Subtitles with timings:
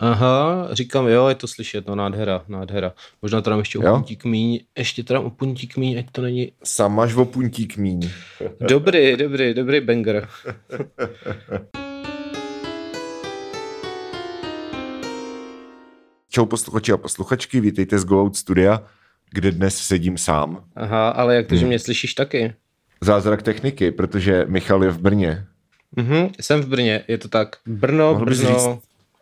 [0.00, 2.92] Aha, říkám, jo, je to slyšet, no nádhera, nádhera.
[3.22, 6.52] Možná dám ještě o puntík míň, ještě teda o puntík míň, ať to není...
[6.64, 8.10] Sam máš o puntík míň.
[8.60, 10.28] Dobrý, dobrý, dobrý banger.
[16.30, 18.82] Čau posluchači a posluchačky, vítejte z Go Out Studia,
[19.30, 20.64] kde dnes sedím sám.
[20.76, 22.54] Aha, ale jak to, že mě slyšíš taky?
[23.00, 25.44] Zázrak techniky, protože Michal je v Brně.
[25.96, 27.48] Mhm, jsem v Brně, je to tak.
[27.66, 28.68] Brno, Mohl Brno, říct,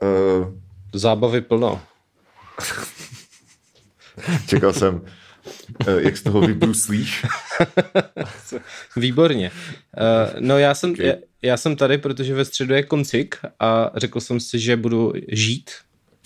[0.03, 0.47] Uh,
[0.93, 1.81] zábavy plno.
[4.47, 7.27] čekal jsem, uh, jak z toho vybruslíš.
[8.97, 9.51] Výborně.
[9.51, 11.07] Uh, no já jsem, okay.
[11.07, 15.13] já, já jsem tady, protože ve středu je koncik a řekl jsem si, že budu
[15.29, 15.71] žít.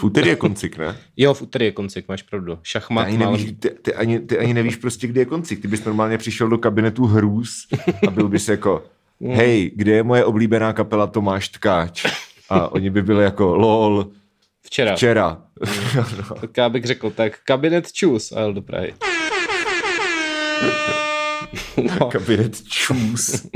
[0.00, 0.96] V úterý je koncik, ne?
[1.16, 2.56] Jo, v úterý je koncik, máš pravdu.
[2.56, 3.32] Ty Šachmat, ani, málem.
[3.32, 5.62] nevíš, ty, ty, ani, ty ani nevíš prostě, kdy je koncik.
[5.62, 7.66] Ty bys normálně přišel do kabinetu hrůz
[8.08, 8.84] a byl bys jako,
[9.20, 12.06] hej, kde je moje oblíbená kapela Tomáš Tkáč?
[12.48, 14.10] A oni by byli jako, lol,
[14.70, 14.96] Včera.
[14.96, 15.42] včera.
[16.40, 18.94] Tak já bych řekl, tak kabinet čus a jel do Prahy.
[22.00, 23.46] No, Kabinet čus.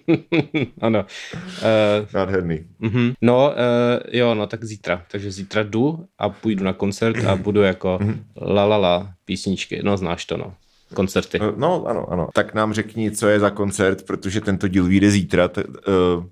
[0.80, 1.06] ano.
[1.34, 2.64] Uh, Nádherný.
[2.78, 3.12] mhm.
[3.22, 5.02] No, uh, jo, no tak zítra.
[5.10, 7.98] Takže zítra jdu a půjdu na koncert a budu jako
[8.40, 9.80] la la la písničky.
[9.84, 10.54] No, znáš to, no.
[10.94, 11.38] Koncerty.
[11.56, 12.28] No, ano, ano.
[12.34, 15.48] Tak nám řekni, co je za koncert, protože tento díl vyjde zítra.
[15.48, 16.24] T- uh,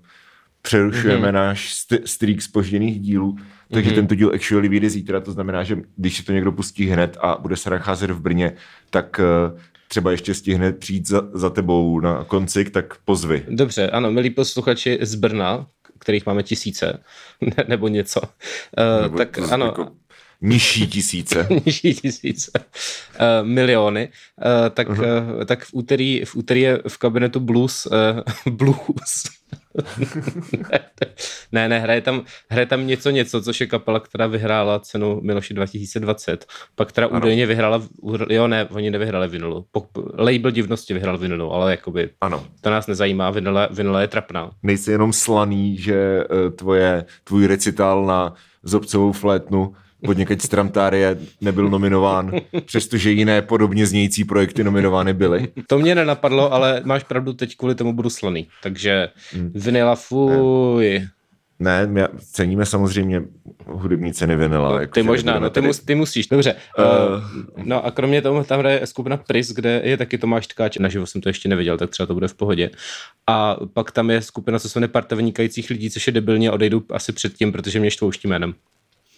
[0.61, 1.33] přerušujeme mm-hmm.
[1.33, 3.35] náš st- streak spožděných dílů,
[3.73, 3.95] takže mm-hmm.
[3.95, 7.37] tento díl actually vyjde zítra, to znamená, že když si to někdo pustí hned a
[7.41, 8.53] bude se nacházet v Brně,
[8.89, 9.19] tak
[9.51, 13.45] uh, třeba ještě stihne přijít za, za tebou na koncik, tak pozvi.
[13.49, 15.67] Dobře, ano, milí posluchači z Brna,
[15.99, 17.03] kterých máme tisíce,
[17.41, 18.21] ne, nebo něco.
[18.21, 19.91] Uh, Nebo tak to- ano, Jako
[20.41, 21.47] nižší tisíce.
[21.65, 25.37] nižší tisíce, uh, miliony, uh, tak, uh-huh.
[25.37, 29.23] uh, tak v úterý, v úterý je v kabinetu blues, uh, blues.
[31.51, 35.53] Ne, ne, hraje tam, hraje tam něco něco, což je kapela, která vyhrála cenu Miloši
[35.53, 36.45] 2020.
[36.75, 37.17] Pak teda Ano.
[37.19, 37.81] údajně vyhrála,
[38.29, 39.65] jo ne, oni nevyhráli vinulu.
[40.17, 42.45] Label divnosti vyhrál vinulu, ale jakoby Ano.
[42.61, 44.51] to nás nezajímá, vinula, vinula je trapná.
[44.63, 48.33] Nejsi jenom slaný, že uh, tvoje, tvůj recital na
[48.63, 49.73] zobcovou flétnu
[50.07, 52.31] od někaď z Tramtárie nebyl nominován,
[52.65, 55.47] přestože jiné podobně znějící projekty nominovány byly.
[55.67, 58.47] To mě nenapadlo, ale máš pravdu, teď kvůli tomu budu slaný.
[58.63, 59.51] Takže Hmm.
[59.55, 61.07] vinila fuj.
[61.59, 63.21] Ne, my ceníme samozřejmě
[63.65, 64.81] hudební ceny vinila.
[64.81, 66.55] jako, Ty možná, no, ty, tady- mus, ty musíš, dobře.
[66.79, 66.85] Uh,
[67.63, 71.21] no a kromě toho tam hraje skupina Pris, kde je taky Tomáš Tkáč, naživo jsem
[71.21, 72.69] to ještě neviděl, tak třeba to bude v pohodě.
[73.27, 76.83] A pak tam je skupina, co se jmenuje Parta vynikajících lidí, což je debilně, odejdu
[76.91, 78.53] asi předtím, protože mě štvou jménem.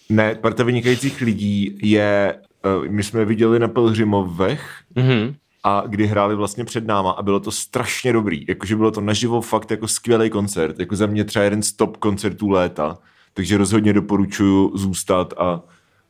[0.08, 2.34] Ne, parta vynikajících lidí je,
[2.78, 5.34] uh, my jsme viděli na Pelhřimovech Mhm.
[5.64, 8.44] a kdy hráli vlastně před náma a bylo to strašně dobrý.
[8.48, 10.78] Jakože bylo to naživo fakt jako skvělý koncert.
[10.78, 12.98] Jako za mě třeba jeden z top koncertů léta.
[13.34, 15.60] Takže rozhodně doporučuji zůstat a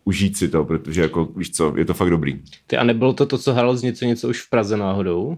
[0.04, 2.40] užít si to, protože jako, víš co, je to fakt dobrý.
[2.66, 5.36] Ty a nebylo to to, co hrálo z něco, něco už v Praze náhodou?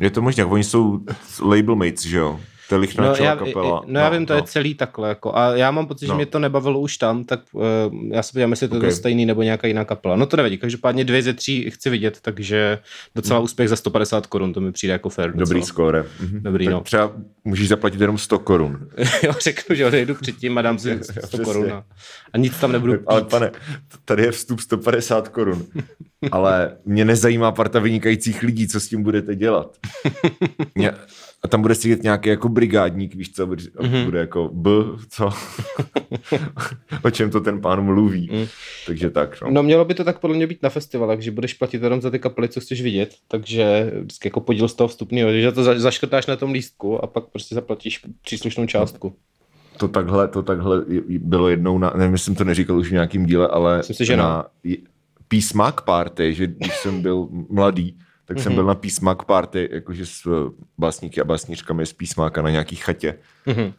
[0.00, 1.00] Je to možná, oni jsou
[1.40, 2.40] label mates, že jo?
[2.72, 3.82] To je lichnáčová já, kapela.
[3.86, 5.08] no já vím, to je celý takhle.
[5.08, 6.16] Jako, a já mám pocit, že No.
[6.16, 7.62] mě to nebavilo už tam, tak uh,
[8.10, 10.16] já se podívám, jestli to je to stejný nebo nějaká jiná kapela.
[10.16, 12.78] No to nevadí, každopádně dvě ze tří chci vidět, takže
[13.14, 15.30] docela úspěch za 150 korun, to mi přijde jako fair.
[15.30, 15.38] Hmm.
[15.38, 15.66] Dobrý docela.
[15.68, 16.04] skóre.
[16.20, 16.42] Mhm.
[16.42, 16.80] Dobrý, tak no.
[16.80, 17.12] třeba
[17.44, 18.88] můžeš zaplatit jenom 100 korun.
[19.22, 21.44] jo, řeknu, že odejdu předtím a dám si 100 Přesně.
[21.44, 21.84] korun a,
[22.32, 23.04] a nic tam nebudu pít.
[23.06, 23.50] Ale pane,
[24.04, 25.66] tady je vstup 150 korun.
[26.32, 29.76] Ale mě nezajímá parta vynikajících lidí, co s tím budete dělat.
[30.74, 30.92] Mě,
[31.44, 34.04] a tam bude sedět nějaký jako brigádník, víš co, bude, mm-hmm.
[34.04, 34.70] bude jako B,
[35.08, 35.30] co?
[37.04, 38.30] o čem to ten pán mluví.
[38.32, 38.46] Mm.
[38.86, 39.50] Takže tak, no.
[39.50, 42.10] No mělo by to tak podle mě být na festivalech, že budeš platit jenom za
[42.10, 45.78] ty kapely, co chceš vidět, takže vždycky jako podíl z toho vstupného, že to za-
[45.78, 49.14] zaškrtáš na tom lístku a pak prostě zaplatíš příslušnou částku.
[49.76, 53.26] To takhle, to takhle bylo jednou, na, nevím, jestli jsem to neříkal už v nějakém
[53.26, 54.22] díle, ale Myslím si, že no.
[54.22, 54.46] na
[55.28, 57.98] Písmak party, že když jsem byl mladý,
[58.32, 58.42] tak Mhm.
[58.42, 62.76] jsem byl na Písmak party, jakože s eh, básníky a básníčkami z Písmáka na nějaký
[62.76, 63.18] chatě.
[63.46, 63.72] Mhm.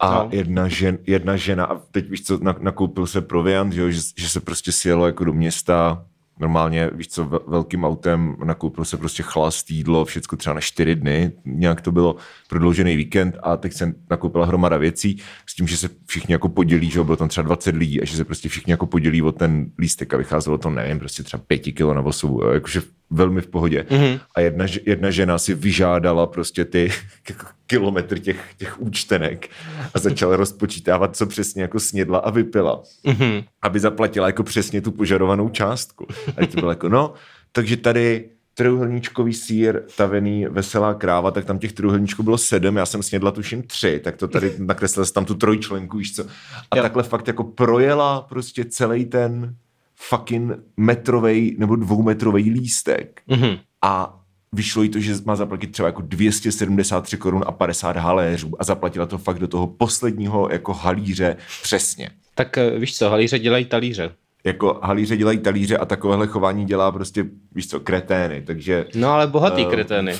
[0.00, 0.28] A No.
[0.32, 4.28] jedna, žen, jedna žena, a teď víš co, na- nakoupil se proviant, že, že, že
[4.28, 6.04] se prostě sjelo jako do města,
[6.40, 10.94] normálně, víš co, vel- velkým autem, nakoupil se prostě chlast, jídlo, všechno třeba na čtyři
[10.94, 12.16] dny, nějak to bylo
[12.48, 16.90] prodloužený víkend a teď jsem nakoupila hromada věcí s tím, že se všichni jako podělí,
[16.90, 19.70] že bylo tam třeba 20 lidí a že se prostě všichni jako podělí o ten
[19.78, 23.46] lístek a vycházelo to, nevím, prostě třeba pěti kilo na osobu, jo, jakože velmi v
[23.46, 23.86] pohodě.
[23.90, 24.20] Mm-hmm.
[24.34, 26.92] A jedna, jedna žena si vyžádala prostě ty
[27.28, 29.48] jako kilometr těch, těch účtenek
[29.94, 33.44] a začala rozpočítávat, co přesně jako snědla a vypila, mm-hmm.
[33.62, 36.06] aby zaplatila jako přesně tu požadovanou částku.
[36.36, 37.14] A to bylo jako, no,
[37.52, 43.02] takže tady trojuhelníčkový sír, tavený veselá kráva, tak tam těch trojuhelníčků bylo sedm, já jsem
[43.02, 46.24] snědla tuším tři, tak to tady nakreslil jsem tam tu trojčlenku, víš co.
[46.70, 46.82] A jo.
[46.82, 49.54] takhle fakt jako projela prostě celý ten
[49.98, 53.22] fucking metrovej nebo dvoumetrový lístek.
[53.28, 53.58] Mm-hmm.
[53.82, 54.20] A
[54.52, 59.06] vyšlo jí to, že má zaplatit třeba jako 273 korun a 50 haléřů a zaplatila
[59.06, 62.10] to fakt do toho posledního jako halíře přesně.
[62.34, 64.10] Tak eh, víš co, halíře dělají talíře
[64.44, 67.24] jako halíře dělají talíře a takovéhle chování dělá prostě,
[67.54, 68.86] víš co, kretény, takže...
[68.94, 70.14] No ale bohatý uh, kretény.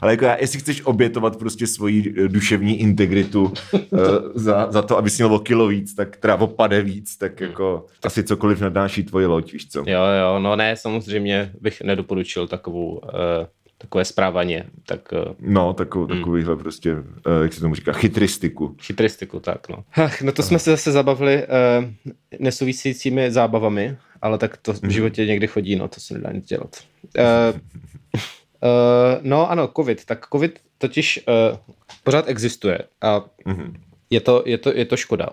[0.00, 3.78] ale jako já, jestli chceš obětovat prostě svoji eh, duševní integritu uh,
[4.34, 7.86] za, za to, aby měl o kilo víc, tak teda o pade víc, tak jako
[8.04, 9.78] asi cokoliv nadnáší tvoje loď, víš co?
[9.78, 13.00] Jo, jo, no ne, samozřejmě bych nedoporučil takovou uh,
[13.82, 14.64] takové správaně.
[14.86, 16.18] Tak, eh, no, takovou, hmm.
[16.18, 17.02] takovýhle prostě, uh,
[17.42, 18.76] jak se tomu říká, chytristiku.
[18.82, 19.84] Chytristiku, tak no.
[19.92, 21.84] Ach, no to jsme se zase zabavili uh,
[22.38, 24.90] nesouvisícími zábavami, ale tak to v mhm.
[24.90, 26.76] životě někdy chodí, no to se nedá nic dělat.
[27.18, 27.60] Uh,
[29.22, 30.04] no ano, covid.
[30.04, 31.58] Tak covid totiž uh,
[32.04, 33.74] pořád existuje a mm-hmm.
[34.10, 35.28] je, to, je, to, je to škoda.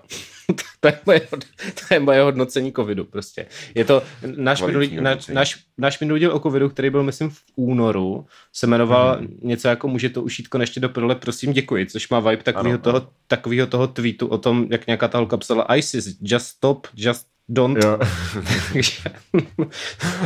[0.80, 1.22] to, je moje,
[1.58, 3.46] to je moje hodnocení covidu prostě.
[3.76, 4.04] Je to
[4.36, 4.98] náš minulý,
[5.32, 9.40] náš, náš minulý díl o covidu, který byl myslím v únoru, se jmenoval mm.
[9.42, 13.08] něco jako může to ušít konečně do prdele, prosím děkuji, což má vibe takového toho,
[13.28, 17.84] takového toho tweetu o tom, jak nějaká ta holka psala ISIS, just stop, just don't.
[17.84, 18.00] Jo.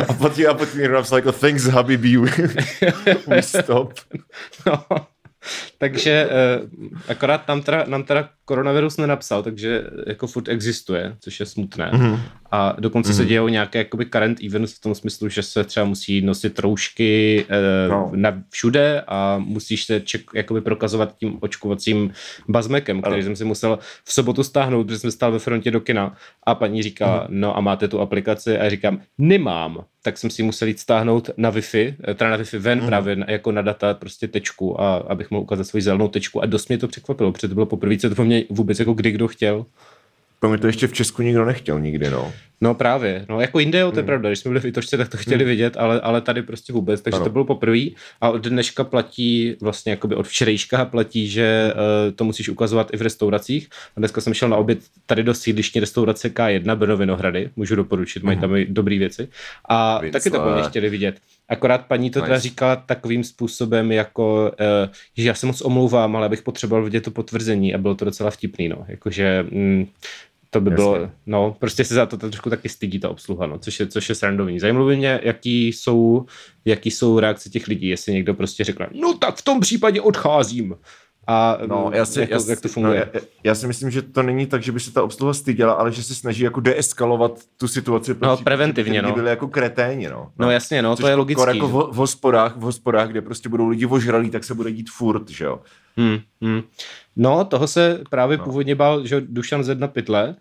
[0.08, 2.18] a potom, a potom někdo napsal jako thanks Habibi,
[3.28, 3.94] we stop.
[4.66, 4.86] no.
[5.78, 11.46] Takže uh, akorát nám teda, nám teda koronavirus nenapsal, takže jako furt existuje, což je
[11.46, 11.92] smutné.
[11.94, 12.20] Mm-hmm.
[12.52, 13.16] A dokonce mm-hmm.
[13.16, 13.30] se mhm.
[13.30, 17.92] dějou nějaké jakoby current events v tom smyslu, že se třeba musí nosit roušky uh,
[17.92, 18.12] no.
[18.16, 22.14] na všude a musíš se ček, jakoby prokazovat tím očkovacím
[22.48, 23.24] bazmekem, který ano.
[23.24, 26.84] jsem si musel v sobotu stáhnout, protože jsem stál ve frontě do kina a paní
[26.84, 27.28] říká, mm-hmm.
[27.30, 31.30] no a máte tu aplikaci a já říkám, nemám tak jsem si musel jít stáhnout
[31.38, 32.88] na Wi-Fi, eh, teda na Wi-Fi ven mm.
[32.88, 36.70] právě jako na data prostě tečku a abych mohl ukázat svoji zelenou tečku a dost
[36.70, 39.28] mě to překvapilo, protože to bylo poprvé, co to po mně vůbec jako kdy kdo
[39.28, 39.66] chtěl.
[40.40, 42.34] Pro mě to ještě v Česku nikdo nechtěl nikdy, no.
[42.62, 44.06] No právě, no jako jinde, jo, to je hmm.
[44.06, 45.50] pravda, když jsme byli v Itočce, tak to chtěli hmm.
[45.50, 47.26] vidět, ale, ale tady prostě vůbec, takže ano.
[47.26, 47.80] to bylo poprvé
[48.22, 52.98] a od dneška platí, vlastně jakoby od včerejška platí, že uh, to musíš ukazovat i
[52.98, 57.50] v restauracích a dneska jsem šel na oběd tady do sídlištní restaurace K1 Brno Vinohrady,
[57.56, 58.66] můžu doporučit, mají tam hmm.
[58.68, 59.28] dobré věci
[59.70, 61.16] a Víc, taky to po mě chtěli vidět.
[61.50, 62.26] Akorát paní to nice.
[62.26, 64.52] teda říkala takovým způsobem, jako,
[64.86, 68.06] uh, že já se moc omlouvám, ale bych potřeboval vidět to potvrzení a bylo to
[68.06, 68.86] docela vtipný, no.
[68.88, 69.88] Jakože mm,
[70.54, 70.84] to by Jasně.
[70.84, 74.10] bylo, no, prostě se za to trošku taky stydí ta obsluha, no, což je, což
[74.10, 74.60] je srandovní.
[74.60, 76.26] Zajímalo by mě, jaký jsou,
[76.66, 80.76] jaký jsou reakce těch lidí, jestli někdo prostě řekl, no tak v tom případě odcházím.
[81.28, 83.10] A no, já si, jak, to, jak to funguje?
[83.14, 85.74] No, já, já, si myslím, že to není tak, že by se ta obsluha styděla,
[85.74, 88.16] ale že se snaží jako deeskalovat tu situaci.
[88.22, 89.14] No, preventivně, no.
[89.14, 90.32] byli jako kreténi, no.
[90.40, 91.56] No, no jasně, no, Což to je logické.
[91.56, 94.90] Jako v, v, hospodách, v hospodách, kde prostě budou lidi ožralí, tak se bude dít
[94.90, 95.60] furt, že jo.
[95.98, 96.62] Hmm, hmm.
[97.16, 98.44] No, toho se právě no.
[98.44, 100.36] původně bál, že Dušan Zedna Pytle,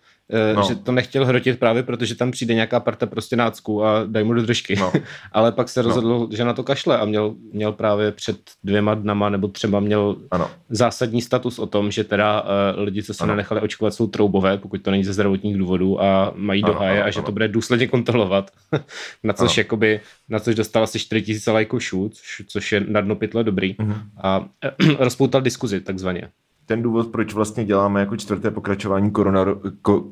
[0.57, 0.63] no.
[0.69, 4.35] že to nechtěl hrotit právě protože tam přijde nějaká parta prostě nácku a dají mu
[4.35, 4.77] do držky.
[4.77, 4.93] No.
[5.33, 5.89] Ale pak se no.
[5.89, 6.29] rozhodl, no.
[6.31, 10.51] že na to kašle a měl, měl právě před dvěma dnama nebo třeba měl ano.
[10.71, 12.49] zásadní status o tom, že teda uh,
[12.83, 13.33] lidi, co se ano.
[13.33, 17.09] nenechali očkovat, jsou troubové, pokud to není ze zdravotních důvodů a mají ano, doháje ano,
[17.09, 17.27] a že ano.
[17.27, 18.51] to bude důsledně kontrolovat.
[19.25, 19.61] na což ano.
[19.61, 22.13] jakoby, na což dostal asi 4000 lajků shoot,
[22.47, 23.75] což je na dno pytle dobrý.
[23.75, 23.97] Uh-huh.
[24.23, 24.47] A
[24.99, 26.29] rozpoutal diskuzi takzvaně
[26.67, 29.45] ten důvod, proč vlastně děláme jako čtvrté pokračování korona,
[29.83, 30.05] ko,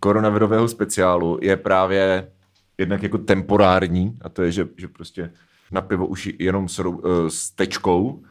[0.00, 2.30] koronavirového speciálu je právě
[2.78, 5.30] jednak jako temporární a to je, že, že prostě
[5.72, 6.98] na pivo už jenom s, uh,
[7.28, 8.22] s tečkou.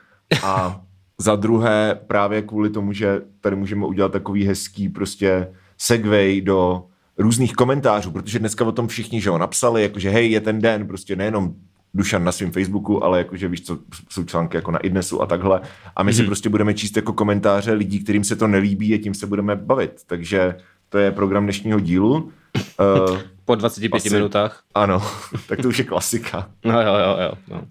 [0.44, 0.82] A
[1.18, 6.86] za druhé právě kvůli tomu, že tady můžeme udělat takový hezký prostě segway do
[7.18, 10.88] různých komentářů, protože dneska o tom všichni, že ho napsali, jakože hej, je ten den,
[10.88, 11.56] prostě nejenom
[11.96, 13.78] Dušan na svém Facebooku, ale jakože víš, co
[14.10, 15.62] jsou články jako na Idnesu a takhle.
[15.96, 16.16] A my mm-hmm.
[16.16, 16.30] si mhm.
[16.30, 20.02] prostě budeme číst jako komentáře lidí, kterým se to nelíbí a tím se budeme bavit.
[20.08, 20.56] Takže
[20.90, 22.32] to je program dnešního dílu.
[22.80, 24.64] Uh, po 25 asi, minutách.
[24.74, 25.02] Ano,
[25.48, 26.50] tak to už je klasika.
[26.66, 27.32] No jo, jo, jo.
[27.48, 27.62] No.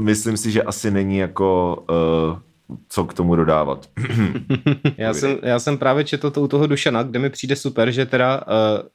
[0.00, 2.38] Myslím si, že asi není jako uh,
[2.88, 3.88] co k tomu dodávat.
[4.96, 8.06] já, jsem, já jsem právě četl to u toho Dušana, kde mi přijde super, že
[8.06, 8.88] teda uh,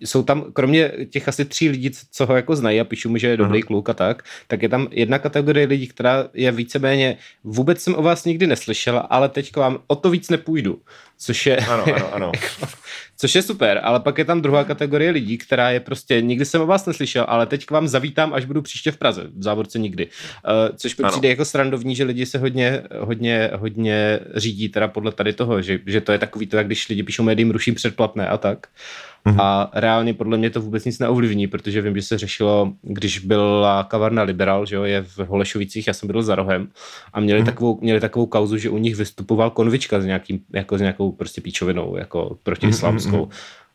[0.00, 3.28] jsou tam, kromě těch asi tří lidí, co ho jako znají a píšu mu, že
[3.28, 3.66] je dobrý uh-huh.
[3.66, 8.02] kluk a tak, tak je tam jedna kategorie lidí, která je víceméně, vůbec jsem o
[8.02, 10.80] vás nikdy neslyšela, ale teď k vám o to víc nepůjdu.
[11.18, 12.32] Což je, Ano, ano, ano.
[13.16, 16.60] což je super, ale pak je tam druhá kategorie lidí, která je prostě, nikdy jsem
[16.60, 19.78] o vás neslyšel, ale teď k vám zavítám, až budu příště v Praze, v závorce
[19.78, 20.06] nikdy.
[20.06, 25.12] Uh, což mi přijde jako srandovní, že lidi se hodně, hodně, hodně řídí teda podle
[25.12, 28.28] tady toho, že, že to je takový to, jak když lidi píšou médiím ruším předplatné
[28.28, 28.66] a tak.
[29.24, 29.40] Mhm.
[29.40, 33.84] A reálně podle mě to vůbec nic neovlivní, protože vím, že se řešilo, když byla
[33.84, 36.68] kavárna Liberal, že jo, je v Holešovicích, já jsem byl za rohem
[37.12, 37.46] a měli, Mhm.
[37.46, 41.40] takovou, měli takovou kauzu, že u nich vystupoval konvička s, nějakým, jako s nějakou prostě
[41.40, 43.28] píčovinou, jako protiislámskou.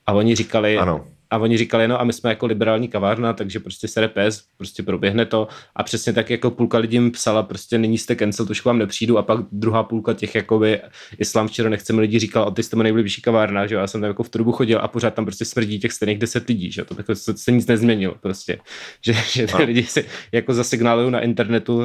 [0.06, 1.06] A oni říkali, Mhm, Ano.
[1.30, 4.84] a oni říkali, no a my jsme jako liberální kavárna, takže prostě se pes, prostě
[4.84, 5.48] proběhne to.
[5.76, 9.18] A přesně tak jako půlka lidí mi psala, prostě nyní jste cancel, to vám nepřijdu.
[9.18, 10.82] A pak druhá pulka těch jakoby
[11.18, 13.82] islám včera nechceme lidi říkal, o ty jste moje nejbližší kavárna, že jo?
[13.82, 16.48] Já jsem tam jako v trubu chodil a pořád tam prostě smrdí těch stejných deset
[16.48, 16.86] lidí, že jo?
[16.86, 18.58] To jako se, se nic nezměnilo prostě.
[19.06, 19.66] Že, že ty Ano.
[19.66, 21.82] lidi si jako zasignálují na internetu,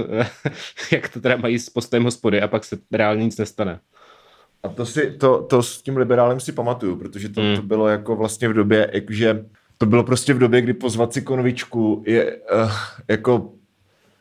[0.93, 3.81] jak to teda mají s postojem hospody a pak se reálně nic nestane.
[4.67, 7.57] A to, si, to, to s tím liberálem si pamatuju, protože to, Hmm.
[7.57, 9.45] to bylo jako vlastně v době, jakože
[9.79, 12.71] to bylo prostě v době, kdy pozvat si konvičku je uh,
[13.09, 13.51] jako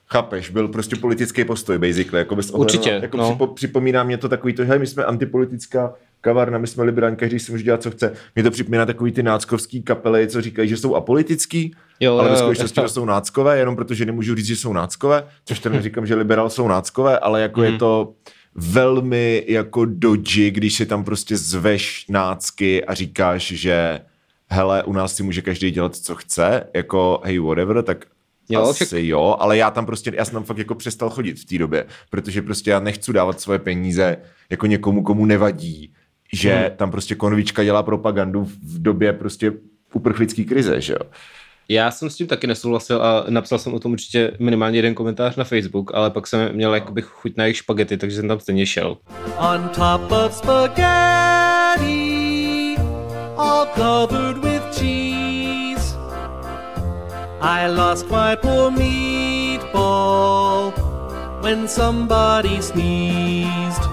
[0.08, 2.18] Chápeš, byl prostě politický postoj, basically.
[2.20, 3.30] Jako bez ohledu Určitě, jako no.
[3.30, 7.40] připo, připomíná mě to takový to, hej, my jsme antipolitická kavárna, my jsme liberální, každý
[7.40, 8.14] si může dělat, co chce.
[8.36, 12.32] Mě to připomíná takový ty náckovský kapely, co říkají, že jsou apolitický, Jo, ale jo,
[12.34, 16.06] ve skutečnosti to jsou náckové, jenom protože nemůžu říct, že jsou náckové, což teda neříkám,
[16.06, 17.72] že liberál jsou náckové, ale jako Mhm.
[17.74, 18.14] je to
[18.56, 24.02] velmi jako dodgy, když si tam prostě zveš nácky a říkáš, že
[24.50, 28.06] hele, u nás si může každý dělat, co chce, jako hey, whatever, tak
[28.50, 31.10] Jo, jo, však- asi jo, ale já tam prostě, já jsem tam fakt jako přestal
[31.10, 34.18] chodit v té době, protože prostě já nechci dávat svoje peníze
[34.50, 35.94] jako někomu, komu nevadí,
[36.34, 36.78] že Hmm.
[36.78, 39.52] tam prostě konvička dělá propagandu v době prostě
[39.94, 41.00] uprchlický krize, že jo.
[41.70, 45.36] Já jsem s tím taky nesouhlasil a napsal jsem o tom určitě minimálně jeden komentář
[45.36, 48.66] na Facebook, ale pak jsem měl jakoby chuť na jejich špagety, takže jsem tam stejně
[48.66, 48.98] šel.
[49.38, 51.86] on top of spaghetti,
[53.38, 55.96] all covered with cheese.
[57.42, 60.74] I lost my poor meatball
[61.42, 63.85] when somebody sneezed.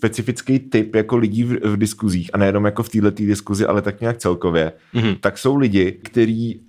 [0.00, 4.00] Specifický typ jako lidí v, v diskuzích a nejenom jako v této diskuzi, ale tak
[4.00, 5.04] nějak celkově, Mhm.
[5.04, 5.16] mm-hmm.
[5.20, 6.60] tak jsou lidi, kteří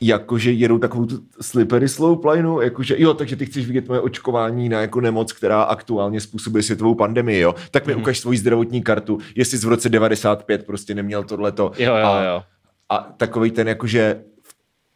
[0.00, 4.68] jakože jedou takovou tu slippery slope lineu, jakože jo, takže ty chceš vidět moje očkování
[4.68, 8.00] na jako nemoc, která aktuálně způsobuje světovou pandemii, jo, tak mi mm-hmm.
[8.00, 11.72] ukaž svoji zdravotní kartu, jestli jsi v roce 95 prostě neměl tohleto.
[11.78, 12.42] Jo, jo, a, jo.
[12.88, 14.22] a takový ten jakože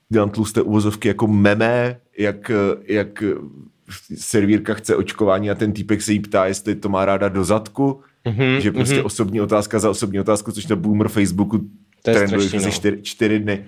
[0.08, 2.50] dělám tlusté uvozovky jako meme, jak,
[2.86, 3.22] jak
[4.16, 8.00] servírka chce očkování a ten týpek se jí ptá, jestli to má ráda do zadku,
[8.24, 9.06] Mhm, mm-hmm, že prostě mm-hmm.
[9.06, 11.58] osobní otázka za osobní otázku, což na boomer Facebooku
[12.02, 12.70] To je trenduje asi no.
[12.70, 13.66] čtyři, čtyři dny.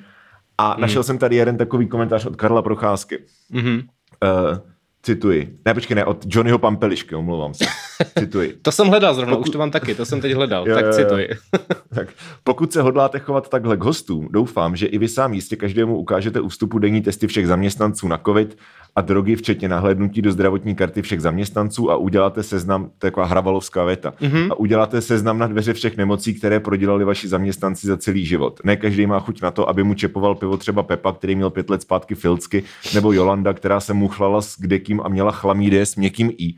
[0.59, 0.81] A mm.
[0.81, 3.19] našel jsem tady jeden takový komentář od Karla Procházky.
[3.51, 3.75] Mhm.
[3.75, 4.59] Uh,
[5.07, 5.59] cituji.
[5.65, 7.65] Ne, počkej, ne, od Johnnyho Pampelišky, omlouvám se.
[8.19, 8.59] Cituji.
[8.63, 11.29] To jsem hledal zrovna, už to mám taky, to jsem teď hledal, Jo, tak cituji.
[11.95, 12.09] Tak
[12.45, 16.41] pokud se hodláte chovat takhle k hostům, doufám, že i vy sám jistě každému ukážete
[16.41, 18.57] ústupu denní testy všech zaměstnanců na COVID
[18.97, 23.27] a drogy, včetně nahlédnutí do zdravotní karty všech zaměstnanců a uděláte seznam, to je taková
[23.27, 24.53] hravalovská věta, mm-hmm.
[24.53, 28.61] a uděláte seznam na dveře všech nemocí, které prodělali vaši zaměstnanci za celý život.
[28.65, 31.71] Ne každý má chuť na to, aby mu čepoval pivo třeba Pepa, který měl pět
[31.71, 32.63] let zpátky filcky,
[32.95, 36.55] nebo Jolanda, která se muchlala s kdekým a měla chlamídie s měkkým i.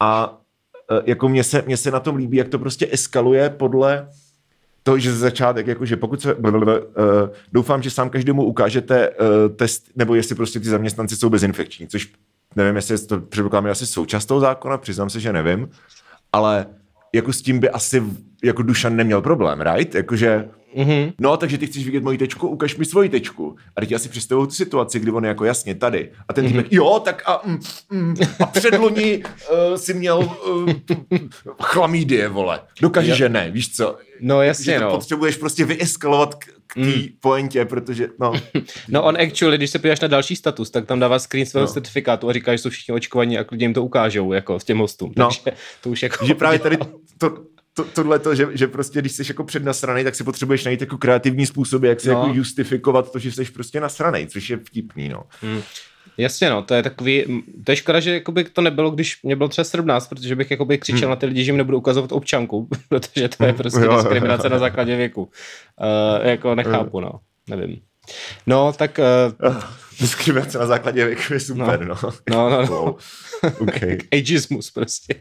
[0.00, 0.38] A
[0.90, 4.08] e, jako mně se, mně se na tom líbí, jak to prostě eskaluje podle
[4.82, 6.84] to, že ze začátek, jakože pokud se, blablabla, uh,
[7.52, 9.16] doufám, že sám každému ukážete uh,
[9.56, 12.12] test, nebo jestli prostě ty zaměstnanci jsou bezinfekční, což
[12.56, 15.68] nevím, jestli je to předpokládám asi součást toho zákona, přiznám se, že nevím,
[16.32, 16.66] ale
[17.12, 18.02] jako s tím by asi
[18.44, 19.94] jako Dušan neměl problém, right?
[19.94, 21.12] Jakože, mm-hmm.
[21.20, 23.56] no, takže ty chceš vidět moji tečku, ukaž mi svoji tečku.
[23.76, 26.10] A teď já si představuju tu situaci, kdy on je jako jasně tady.
[26.28, 26.76] A ten týpek, mm-hmm.
[26.76, 27.58] jo, tak a, mm,
[27.90, 30.72] mm, a předloni uh, si měl uh,
[31.62, 32.60] chlamídie, vole.
[32.80, 33.16] Dokáže, Jo.
[33.16, 33.96] že ne, víš co?
[34.20, 34.90] No jasně, že to no.
[34.90, 37.02] potřebuješ prostě vyeskalovat k, k té mm.
[37.20, 38.32] pointě, protože, no.
[38.88, 41.72] No on actually, když se podíváš na další status, tak tam dává screen svého No.
[41.72, 44.78] certifikátu a říká, že jsou všichni očkovaní a klidně jim to ukážou, jako s těm
[44.78, 45.12] hostům.
[45.16, 45.28] No.
[45.28, 46.26] Takže to už jako...
[46.26, 46.78] že právě tady
[47.18, 47.36] to,
[47.74, 50.98] to, tohle to, že, že prostě když jsi jako přednasranej, tak si potřebuješ najít jako
[50.98, 52.18] kreativní způsoby, jak se No.
[52.18, 55.22] jako justifikovat to, že jsi prostě nasranej, což je vtipný, no.
[56.18, 59.48] Jasně, no, to je takový, to je škoda, že jakoby to nebylo, když mě bylo
[59.48, 61.10] třeba 17, protože bych jakoby křičel hmm.
[61.10, 63.96] na ty lidi, že jim nebudu ukazovat občanku, protože to je prostě Jo, jo, jo.
[63.96, 65.22] diskriminace na základě věku.
[65.22, 67.10] Uh, jako nechápu, no,
[67.50, 67.80] nevím.
[68.46, 69.00] No, tak,
[69.48, 69.54] uh,
[70.00, 71.96] Diskriminace na základě věku je super, no.
[72.30, 72.66] no, no, no.
[72.66, 72.98] Wow.
[73.60, 73.98] Okay.
[74.12, 75.14] ageismus prostě.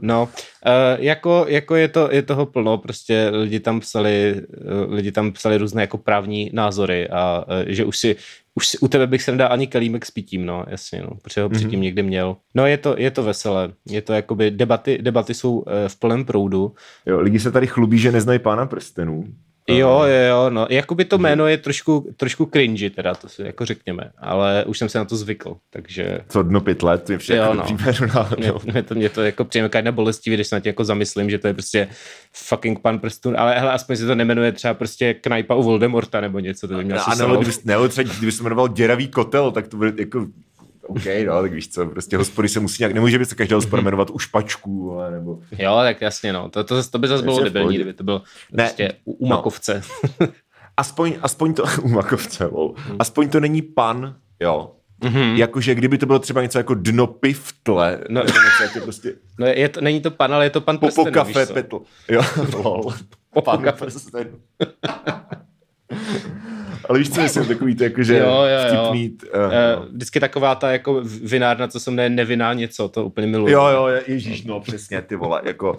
[0.00, 0.28] No,
[0.66, 4.34] uh, jako, jako je, to, je toho plno, prostě lidi tam psali,
[4.86, 8.16] uh, lidi tam psali různé jako právní názory a uh, že už si,
[8.54, 11.42] už si, u tebe bych se nedal ani kelímek s pitím, no, jasně, no, protože
[11.42, 11.82] ho předtím mm-hmm.
[11.82, 12.36] někdy měl.
[12.54, 16.24] No, je to, je to veselé, je to jakoby, debaty, debaty jsou uh, v plném
[16.24, 16.74] proudu.
[17.06, 19.24] Jo, lidi se tady chlubí, že neznají pána prstenů.
[19.70, 23.64] Jo, jo, jo, no, jakoby to jméno je trošku, trošku cringy teda, to si jako
[23.64, 26.18] řekněme, ale už jsem se na to zvykl, takže...
[26.28, 27.64] Co dno pět let, je všechno Jo, no.
[28.38, 31.30] Mě, mě, to, mě to jako přijme na bolestivý, když se na tě jako zamyslím,
[31.30, 31.88] že to je prostě
[32.32, 36.38] fucking pan prstun, ale hele, aspoň se to nemenuje třeba prostě knajpa u Voldemorta nebo
[36.38, 39.68] něco, to by měl Ano, ale kdyby, nebo třeba, kdyby se jmenoval Děravý kotel, tak
[39.68, 40.26] to bude jako
[40.86, 43.82] OK, no, tak víš co, prostě hospody se musí nějak, nemůže by se každý hospoda
[43.82, 45.38] jmenovat u špačků, ale nebo...
[45.58, 48.64] Jo, tak jasně, no, to, to, to by zase bylo debilní, kdyby to bylo Ne,
[48.64, 49.82] prostě u, u Makovce.
[50.76, 52.74] Aspoň, aspoň to, u Makovce, lol.
[52.98, 54.72] aspoň to není pan, jo.
[55.02, 55.34] Mm-hmm.
[55.36, 58.20] Jakože kdyby to bylo třeba něco jako dno pivtle, No.
[58.20, 58.26] no.
[58.26, 61.04] něco jako prostě No je to, není to pan, ale je to pan po, po
[61.04, 61.80] prsten, kafe petl.
[62.10, 62.22] Jo,
[62.54, 62.92] lol.
[63.34, 63.86] Po Pan kafe.
[66.88, 68.84] Ale víš co myslím, takový to jakože Jo, jo, jo.
[68.84, 69.10] vtipný.
[69.10, 69.40] Uh,
[69.78, 73.52] Uh, vždycky taková ta jako vinárna, co se jmenuje nevinná něco, to úplně miluji.
[73.52, 75.78] jo, jo, ježíš, no přesně, ty vole, jako,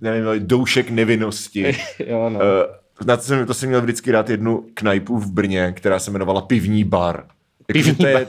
[0.00, 1.76] nevím, doušek nevinnosti.
[2.06, 2.38] jo no.
[2.38, 6.10] Uh, na to jsem, to jsem měl vždycky rád jednu knajpu v Brně, která se
[6.10, 7.24] jmenovala Pivní bar.
[7.66, 8.26] Pivní to je,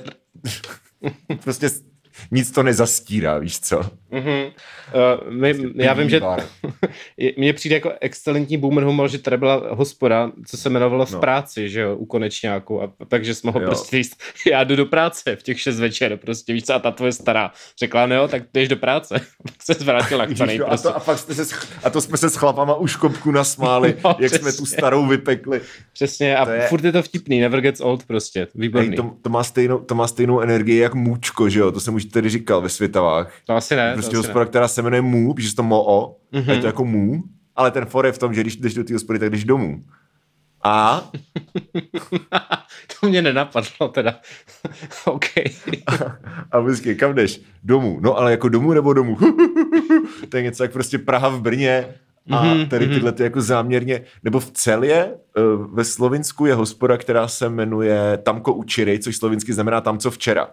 [1.43, 1.69] prostě
[2.31, 3.79] nic to nezastírá, víš co?
[4.11, 6.21] Uh, my, já vím, že
[7.37, 11.19] mně přijde jako excelentní boomer humor, že tady byla hospoda, co se jmenovalo v No.
[11.19, 13.67] práci, že jo, u konečňáku, a takže jsme mohl Jo.
[13.69, 14.17] prostě říct,
[14.51, 17.51] já jdu do práce v těch šest večer, prostě víš co, a ta tvoje stará
[17.79, 20.87] řekla, no jo, tak jdeš do práce, pak se zvrátil Ježíš, a, prostě.
[20.87, 24.15] to, a, fakt jste se, a to jsme se s chlapama už kopku nasmáli, No,
[24.19, 24.77] jak jsme tu přesně.
[24.77, 25.61] starou vypekli.
[25.93, 28.87] Přesně, a to je- furt je to vtipný, never gets old prostě, výborný.
[28.87, 31.71] Hej, to, to, má stejnou, to má stejnou energii jak Můčko, že jo?
[31.71, 33.33] To jsem už tady říkal ve Světavách.
[33.45, 36.39] to asi ne, Prostě to asi hospoda, která se jmenuje Mů, že to Mo, mm-hmm.
[36.41, 36.49] Mhm.
[36.49, 37.23] a je to jako Mů,
[37.55, 39.83] ale ten for je v tom, že když jdeš do té hospody, tak jdeš domů.
[40.63, 41.81] A ne.
[42.99, 44.15] to mě nenapadlo teda.
[45.05, 45.25] OK.
[46.51, 47.41] A vždycky, kam jdeš?
[47.63, 47.99] Domů.
[48.01, 49.17] No ale jako domů nebo domů?
[50.29, 51.95] to je něco jak prostě Praha v Brně
[52.31, 56.97] a Mhm, tady tyhle ty jako záměrně, nebo v Celě eh, ve Slovinsku je hospoda,
[56.97, 60.47] která se jmenuje Tamko Učirej, což slovinsky znamená tam, co včera.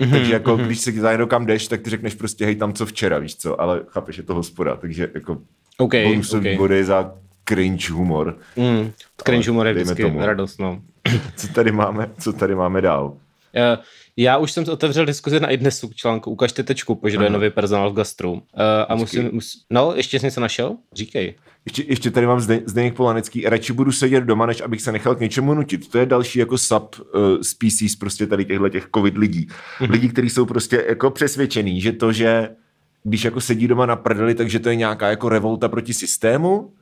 [0.00, 2.86] Mhm, Takže jako, když se za kam jdeš, tak ty řekneš prostě, hej, tam, co
[2.86, 5.38] včera, víš co, ale chápeš, je to hospoda, takže jako
[5.78, 6.58] OK, bonusový OK.
[6.58, 7.14] body za
[7.48, 8.38] cringe humor.
[8.56, 8.92] Mm,
[9.24, 10.20] cringe humor je vždycky tomu.
[10.20, 10.82] radost, no.
[11.36, 13.16] Co tady máme, co tady máme dál?
[13.54, 13.78] Eh,
[14.22, 17.38] Já už jsem otevřel diskuzi na iDnesu k článku Ukažte tečku, požaduje Aha.
[17.38, 18.42] nový personál v gastru.
[18.56, 20.76] Eh, A musím, musím, no, ještě jsi něco našel?
[20.92, 21.34] Říkej.
[21.64, 23.44] Ještě, ještě tady mám Zde, Zdeněk Polanecký.
[23.44, 25.90] Radši budu sedět doma, než abych se nechal k něčemu nutit.
[25.90, 29.46] To je další jako sub uh, species prostě tady těchto těch covid lidí.
[29.46, 29.90] Mm-hmm.
[29.90, 32.48] Lidí, kteří jsou prostě jako přesvědčený, že to, že
[33.02, 36.72] když jako sedí doma na prdeli, takže to je nějaká jako revolta proti systému,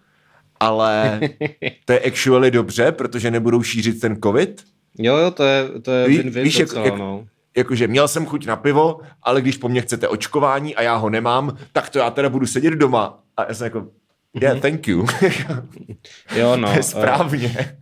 [0.61, 1.21] ale
[1.85, 4.63] to je actually dobře, protože nebudou šířit ten covid.
[4.99, 7.25] Jo, jo, to je, to je Ví- win-win víš, jak- docela, jak- no.
[7.57, 11.11] Jakože měl jsem chuť na pivo, ale když po mně chcete očkování a já ho
[11.11, 13.19] nemám, tak to já teda budu sedět doma.
[13.37, 13.87] A já jsem jako,
[14.41, 15.07] yeah, thank you.
[16.37, 16.69] Jo, no.
[16.69, 17.77] to je eh, správně.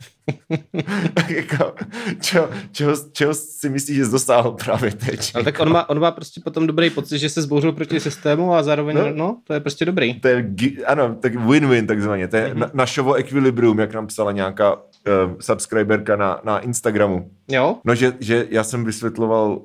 [1.14, 1.74] tak jako,
[2.20, 5.30] čo, čeho, čeho si myslíš, že jsi dosáhl právě teď?
[5.34, 8.54] Ale tak on má, on má prostě potom dobrý pocit, že se zbouřil proti systému
[8.54, 9.12] a zároveň, No.
[9.14, 10.20] no, to je prostě dobrý.
[10.20, 10.46] To je,
[10.86, 12.28] ano, tak win-win takzvaně.
[12.28, 12.58] To je Mhm.
[12.60, 14.76] na, našovo equilibrium, jak nám psala nějaká
[15.06, 17.30] uh, subscriberka na, na Instagramu.
[17.48, 17.76] Jo?
[17.84, 19.58] No, že, že já jsem vysvětloval uh,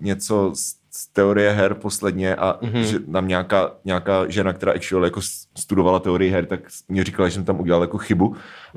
[0.00, 2.72] něco z, z teorie her posledně a Mhm.
[2.72, 2.80] mm-hmm.
[2.82, 5.20] že nám nějaká, nějaká žena, která actually jako
[5.58, 8.36] studovala teorii her, tak mě říkala, že jsem tam udělal jako chybu Mhm.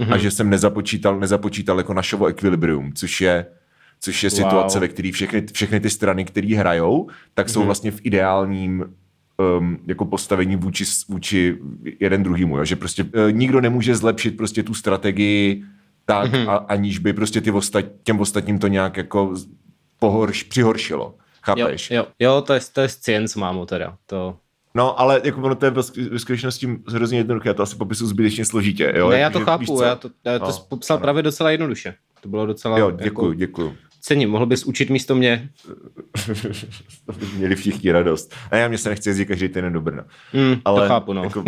[0.10, 0.14] mm-hmm.
[0.14, 3.46] a že jsem nezapočítal, nezapočítal jako naševo equilibrium, což je
[4.00, 4.38] což je Wow.
[4.38, 7.66] situace, ve které všechny, všechny ty strany, které hrajou, tak jsou Mhm.
[7.66, 8.86] vlastně v ideálním
[9.60, 11.58] um, jako postavení vůči, vůči
[12.00, 12.66] jeden druhýmu, jo?
[12.66, 15.64] že prostě uh, nikdo nemůže zlepšit prostě tu strategii
[16.08, 16.50] tak, Mhm.
[16.50, 19.34] a, aniž by prostě ty ostat, těm ostatním to nějak jako
[20.00, 21.04] pohorš, přihoršilo.
[21.04, 21.92] Jo, Chápeš?
[21.92, 23.98] jo, jo, to je, to je science, mámo, teda.
[24.06, 24.38] To...
[24.76, 27.76] No, ale jako ono to je ve sk- ve skutečnosti hrozně jednoduché, já to asi
[27.76, 28.94] popisu zbytečně složitě.
[28.96, 29.10] Jo?
[29.10, 31.02] ne, já to chápu, já to, já to No, no, popsal ano.
[31.02, 31.94] právě docela jednoduše.
[32.22, 32.78] To bylo docela...
[32.78, 33.74] Jo, děkuju, Jako, děkuju.
[34.08, 35.50] Cením, mohl bys učit místo mě.
[37.38, 38.34] Měli všichni radost.
[38.52, 40.06] A já mě se nechci jezdit každý týden do Brna.
[40.34, 41.24] Mm, Ale to chápu, no.
[41.24, 41.44] jako,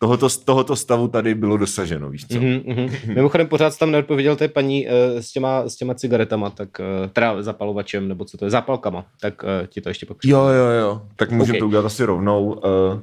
[0.00, 2.40] tohoto, tohoto stavu tady bylo dosaženo, víš co?
[2.40, 3.14] Mhm, mhm.
[3.14, 7.10] Mimochodem pořád jsi tam neodpověděl té paní uh, s, těma, s těma cigaretama, tak uh,
[7.10, 10.70] teda zapalovačem, nebo co to je, zápalkama, tak uh, ti to ještě pak Jo, jo,
[10.80, 11.02] jo.
[11.16, 11.60] Tak můžeme Ok.
[11.60, 12.44] to udělat asi rovnou.
[12.52, 13.00] Uh,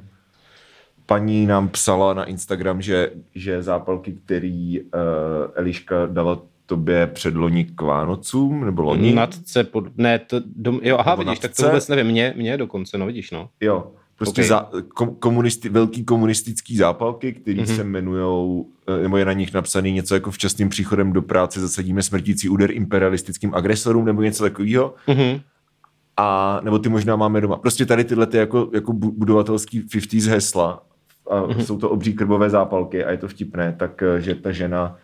[1.06, 4.88] paní nám psala na Instagram, že, že zápalky, který uh,
[5.54, 9.12] Eliška dala tobě předloni k Vánocům, nebo loni?
[9.14, 9.84] Natce, pod...
[9.96, 10.80] ne, to, dom...
[10.82, 13.48] jo, aha, Nebo vidíš, tak to vůbec nevím, mě, mě dokonce, no vidíš, no.
[13.60, 14.48] Jo, Prostě Ok.
[14.48, 17.64] za, kom, komunisti, velký komunistický zápalky, které Mhm.
[17.66, 17.76] mm-hmm.
[17.76, 18.64] se jmenují,
[19.02, 23.54] nebo je na nich napsaný něco jako včasným příchodem do práce zasadíme smrtící úder imperialistickým
[23.54, 24.94] agresorům nebo něco takového.
[25.08, 25.40] Mhm.
[26.16, 27.56] A nebo ty možná máme doma.
[27.56, 30.82] Prostě tady tyhle ty jako, jako bu- budovatelský 50s hesla
[31.30, 31.50] a Mhm.
[31.50, 31.64] mm-hmm.
[31.64, 34.96] jsou to obří krbové zápalky a je to vtipné, tak eh, že ta žena,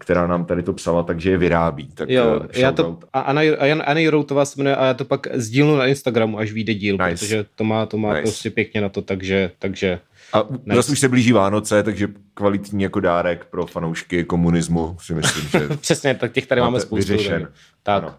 [0.00, 1.88] která nám tady to psala, takže je vyrábí.
[1.94, 3.40] Tak Jo, eh, já to, a Anna,
[3.84, 7.24] Anna, Jouroutová se jmenuje a já to pak sdílnu na Instagramu, až vyjde díl, Nice.
[7.24, 8.22] protože to má, to má Nice.
[8.22, 10.00] prostě pěkně na to, takže, takže
[10.32, 10.76] A nice.
[10.76, 15.68] zase už se blíží Vánoce, takže kvalitní jako dárek pro fanoušky komunismu si myslím, že
[15.80, 17.12] přesně, tak těch tady máme spoustu.
[17.12, 17.48] vyřešen.
[17.82, 18.14] Tak, Ano.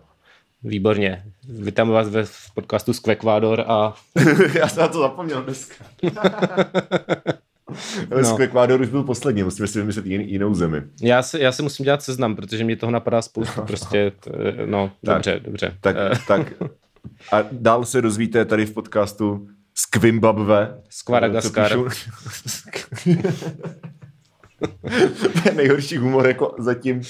[0.63, 1.23] výborně.
[1.49, 3.93] Vítám vás ve v podcastu z Ekvádor a
[4.59, 5.75] Já jsem na to zapomněl dneska.
[8.11, 8.29] Ale No.
[8.29, 8.37] no.
[8.39, 10.81] Ekvádor už byl poslední, musíme si vymyslet jin, jinou zemi.
[11.01, 14.31] já se, já se musím dělat seznam, protože mě toho napadá spoustu, prostě, t,
[14.65, 15.15] no, Tak.
[15.15, 15.77] dobře, dobře.
[15.81, 16.53] Tak, Eh, tak
[17.31, 20.81] a dál se dozvíte tady v podcastu z Kvimbabve.
[20.89, 21.01] Z
[25.33, 27.01] to je nejhorší humor jako zatím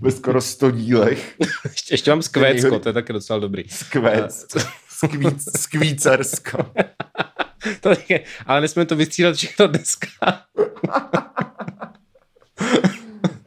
[0.00, 1.34] ve skoro 100 dílech.
[1.64, 3.64] ještě, ještě mám skvécko, to je taky docela dobrý.
[3.68, 4.46] Skvěc.
[4.88, 6.58] Skvíc, skvícersko.
[7.80, 10.06] To je, ale nesmíme to vystřídat všechno dneska.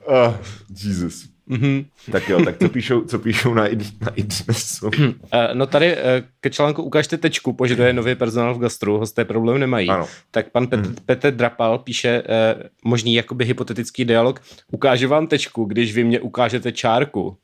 [0.05, 0.33] Oh,
[0.83, 1.33] Jesus.
[1.47, 1.85] Mhm.
[2.11, 4.89] Tak jo, tak co píšou, co píšou na, id- na idnesu?
[5.31, 9.59] Eh, No tady eh, ke článku ukážte tečku, požaduje nový personál v gastru, hosté problém
[9.59, 9.89] nemají.
[9.89, 10.07] Ano.
[10.31, 10.95] Tak pan Pet, Mhm.
[11.05, 14.41] Petr Drapal píše eh, možný jakoby hypotetický dialog.
[14.71, 17.21] Ukážu vám tečku, když vy mě ukážete čárku.
[17.27, 17.37] Uh,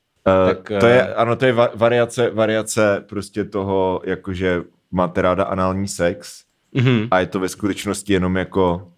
[0.48, 5.44] Tak, to eh, je, ano, to je va- variace, variace prostě toho, jakože máte ráda
[5.44, 7.08] anální sex Mhm.
[7.12, 8.92] a je to ve skutečnosti jenom jako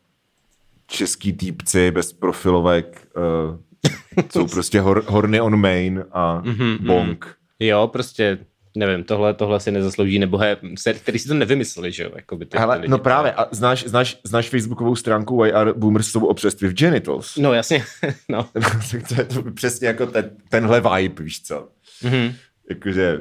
[0.87, 7.35] český týpci bez profilovek, uh, jsou prostě hor, horny on main a Mhm, bong.
[7.59, 8.37] Jo, prostě
[8.77, 12.11] nevím, tohle, tohle si nezaslouží nebohé, ser, který si to nevymysleli, že jo?
[12.15, 12.91] Jakoby ty, Hele, ty lidi.
[12.91, 17.37] no právě, a znáš, znáš, znáš facebookovou stránku Why are boomers so obsessed with genitals?
[17.37, 17.83] No jasně,
[18.29, 18.43] no.
[19.09, 21.69] to je to přesně jako ten, tenhle vibe, víš co?
[22.03, 22.33] Mhm.
[22.69, 23.19] Jakože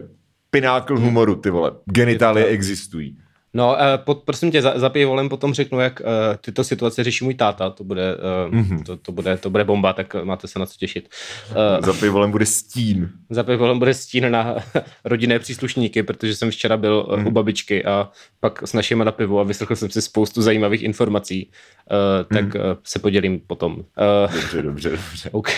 [0.51, 1.71] pinákl humoru, ty vole.
[1.85, 3.19] Genitálie existují.
[3.55, 6.07] No, uh, pod, prosím tě, za, za pivolem potom řeknu, jak uh,
[6.41, 8.63] tyto situace řeší můj táta, to bude, uh, Mhm.
[8.65, 8.83] mm-hmm.
[8.85, 11.09] to, to, bude, to bude bomba, tak máte se na co těšit.
[11.51, 13.11] Uh, Za pivolem bude stín.
[13.31, 14.55] za pivolem bude stín na
[15.05, 17.21] rodinné příslušníky, protože jsem včera byl Mhm.
[17.23, 18.09] uh, u babičky a
[18.41, 21.51] pak s našimi na pivu a vyslechl jsem si spoustu zajímavých informací,
[21.91, 22.65] uh, tak Mhm.
[22.65, 23.73] uh, se podělím potom.
[23.77, 25.31] Uh, Dobře, dobře, dobře.
[25.33, 25.49] OK.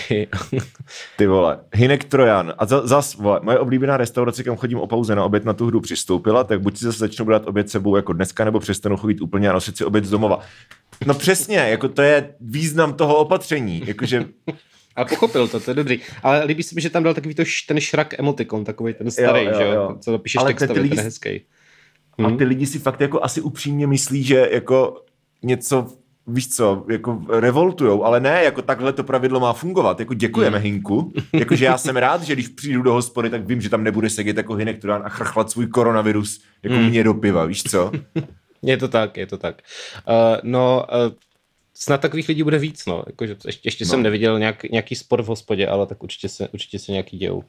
[1.17, 2.53] Ty vole, Hinek Trojan.
[2.57, 5.65] A za, zas, vole, moje oblíbená restaurace, kam chodím o pauze na oběd na tu
[5.67, 9.21] hru přistoupila, tak buď si zase začnu brát oběd sebou jako dneska, nebo přestanu chodit
[9.21, 10.39] úplně a nosit si oběd z domova.
[11.05, 13.83] No přesně, jako to je význam toho opatření.
[13.85, 14.25] Jakože,
[14.95, 15.99] A pochopil to, to je dobrý.
[16.23, 19.43] Ale líbí se mi, že tam dal takový to ten šrak emotikon, takový ten starý,
[19.45, 19.97] Jo, jo, že jo?
[19.99, 21.41] Co napíšeš Ale textově, lidi- ten je hezký.
[22.25, 25.01] a ty lidi si fakt jako asi upřímně myslí, že jako
[25.43, 25.87] něco
[26.27, 29.99] víš co, jako revoltujou, ale ne, jako takhle to pravidlo má fungovat.
[29.99, 30.63] Jako děkujeme Hmm.
[30.63, 31.13] Hinku.
[31.33, 34.37] Jakože já jsem rád, že když přijdu do hospody, tak vím, že tam nebude sedět
[34.37, 36.89] jako Hinek Turán a chrchlat svůj koronavirus jako Hmm.
[36.89, 37.91] mě do piva, víš co?
[38.65, 39.61] Je to tak, je to tak.
[40.07, 41.13] Uh, no, uh,
[41.73, 43.03] snad takových lidí bude víc, no.
[43.07, 43.89] Jakože ještě, ještě no.
[43.89, 47.43] jsem neviděl nějak, nějaký spor v hospodě, ale tak určitě se, určitě se nějaký dějou.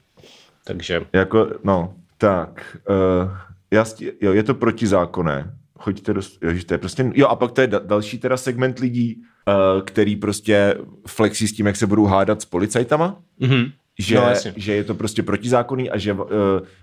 [0.64, 3.30] Takže, Jako, no, tak, uh,
[3.70, 3.84] já,
[4.20, 5.54] jo, je to protizákonné.
[5.78, 8.37] Choďte do, jo, že to je prostě, jo, a pak to je da, další teda
[8.37, 10.74] segment lidí, uh, který prostě
[11.06, 13.72] flexí s tím, jak se budou hádat s policajtama, mm-hmm.
[13.98, 14.52] že, No, jasně.
[14.56, 16.28] že je to prostě protizákonný a že uh,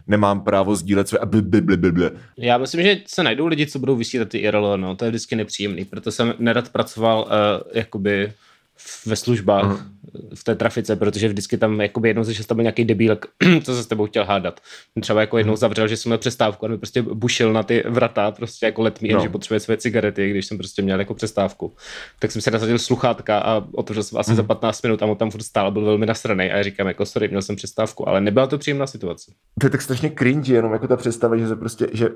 [0.08, 2.10] nemám právo sdílet své a blablabla.
[2.38, 5.36] Já myslím, že se najdou lidi, co budou vysílat ty IRL, no, to je vždycky
[5.36, 8.34] nepříjemný, proto jsem nerad pracoval uh, jakoby
[9.06, 9.80] ve službách uh-huh.
[10.36, 13.26] v té trafice, protože vždycky tam jakoby jednou ze šest byl nějaký debílek,
[13.64, 14.62] co se s tebou chtěl hádat.
[15.02, 18.32] Třeba jako jednou zavřel, že jsem měl přestávku a mi prostě bušil na ty vrata,
[18.32, 19.20] prostě jako letmí, no.
[19.20, 21.76] Že potřebuje své cigarety, když jsem prostě měl jako přestávku.
[22.20, 25.32] Tak jsem si nasadil sluchátka a otevřel jsem asi za 15 minut a on tam
[25.32, 28.22] furt stál a byl velmi nasranej a já říkám jako sorry, měl jsem přestávku, ale
[28.22, 29.32] nebyla to příjemná situace.
[29.60, 32.10] To je tak strašně cringe, jenom jako ta představa, že se prostě, že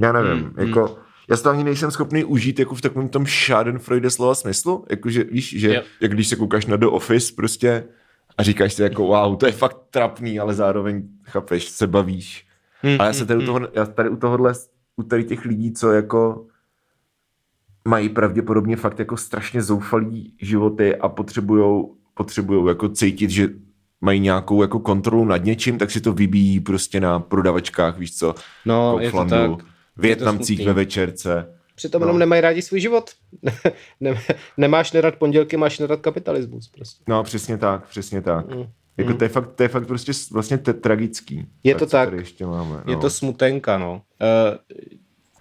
[0.00, 0.96] já nevím, Hmm, mm, jako,
[1.30, 5.24] já si to ani nejsem schopný užít jako v takovém tom schadenfreude slova smyslu, jakože
[5.24, 5.82] víš, že Jo.
[6.00, 7.84] jak když se koukáš na The Office prostě
[8.38, 12.46] a říkáš si jako wow, to je fakt trapný, ale zároveň chápeš, se bavíš.
[12.82, 14.52] Hmm, A já se tady u, toho, já tady u tohohle,
[14.96, 16.46] u tady těch lidí, co jako
[17.88, 23.48] mají pravděpodobně fakt jako strašně zoufalý životy a potřebujou, potřebujou jako cítit, že
[24.00, 28.34] mají nějakou jako kontrolu nad něčím, tak si to vybíjí prostě na prodavačkách, víš co,
[28.66, 29.50] No, je to tak.
[29.96, 31.54] Větnamcích ve večerce.
[31.74, 32.06] Přitom No.
[32.06, 33.10] jenom nemají rádi svůj život.
[34.00, 34.14] ne,
[34.56, 37.04] nemáš nerad pondělky, máš nerad kapitalismus prostě.
[37.08, 38.54] No, přesně tak, přesně tak.
[38.54, 38.64] Mm.
[38.96, 41.46] Jako to je fakt, to je fakt prostě vlastně te- tragický.
[41.64, 42.12] Je to tak.
[42.12, 42.92] Ještě máme, no.
[42.92, 43.92] Je to smutenka, no.
[43.92, 44.56] Uh,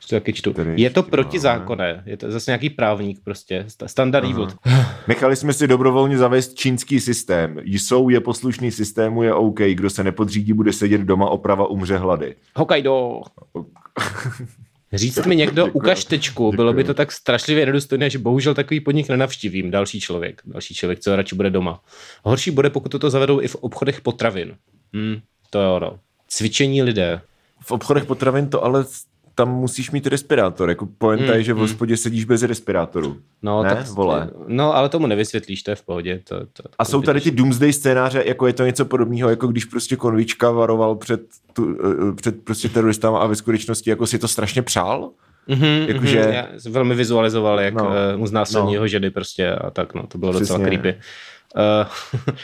[0.09, 0.53] to taky čtu.
[0.75, 4.47] Je to protizákonné, je to zase nějaký právník prostě, sta- standard evil.
[5.07, 7.57] Nechali jsme si dobrovolně zavést čínský systém.
[7.63, 9.59] Jsou, je poslušný systému, je OK.
[9.59, 12.35] Kdo se nepodřídí, bude sedět doma, oprava umře hlady.
[12.55, 13.21] Hokkaido.
[14.93, 15.83] Říct mi někdo, Děkuju.
[15.83, 20.41] ukaž tečku, bylo by to tak strašlivě nedostojné, že bohužel takový podnik nenavštívím další člověk,
[20.45, 21.83] další člověk, co radši bude doma.
[22.23, 24.55] Horší bude, pokud toto zavedou i v obchodech potravin.
[24.93, 25.99] Hmm, to jo, no.
[26.27, 27.21] Cvičení lidé.
[27.61, 28.85] V obchodech potravin to ale
[29.35, 30.69] tam musíš mít respirátor.
[30.69, 31.61] Jako poenta Hmm, je, že v hmm.
[31.65, 33.17] hospodě sedíš bez respirátoru.
[33.41, 34.29] No, Ne, tak, vole.
[34.47, 36.21] No, ale tomu nevysvětlíš, to je v pohodě.
[36.23, 39.65] To, to, A jsou tady ty doomsday scénáře, jako je to něco podobného, jako když
[39.65, 41.21] prostě konvička varoval před,
[41.53, 41.77] tu,
[42.09, 45.11] eh, před prostě teroristama a ve skutečnosti jako si to strašně přál?
[45.49, 46.21] Mm-hmm, Jakože-
[46.57, 47.83] mm-hmm, velmi vizualizoval, jak No.
[47.83, 48.73] no, mu znásilní No.
[48.73, 50.43] jeho ženy prostě a tak, no, to bylo Přesně.
[50.53, 50.99] docela creepy.
[52.31, 52.35] Uh,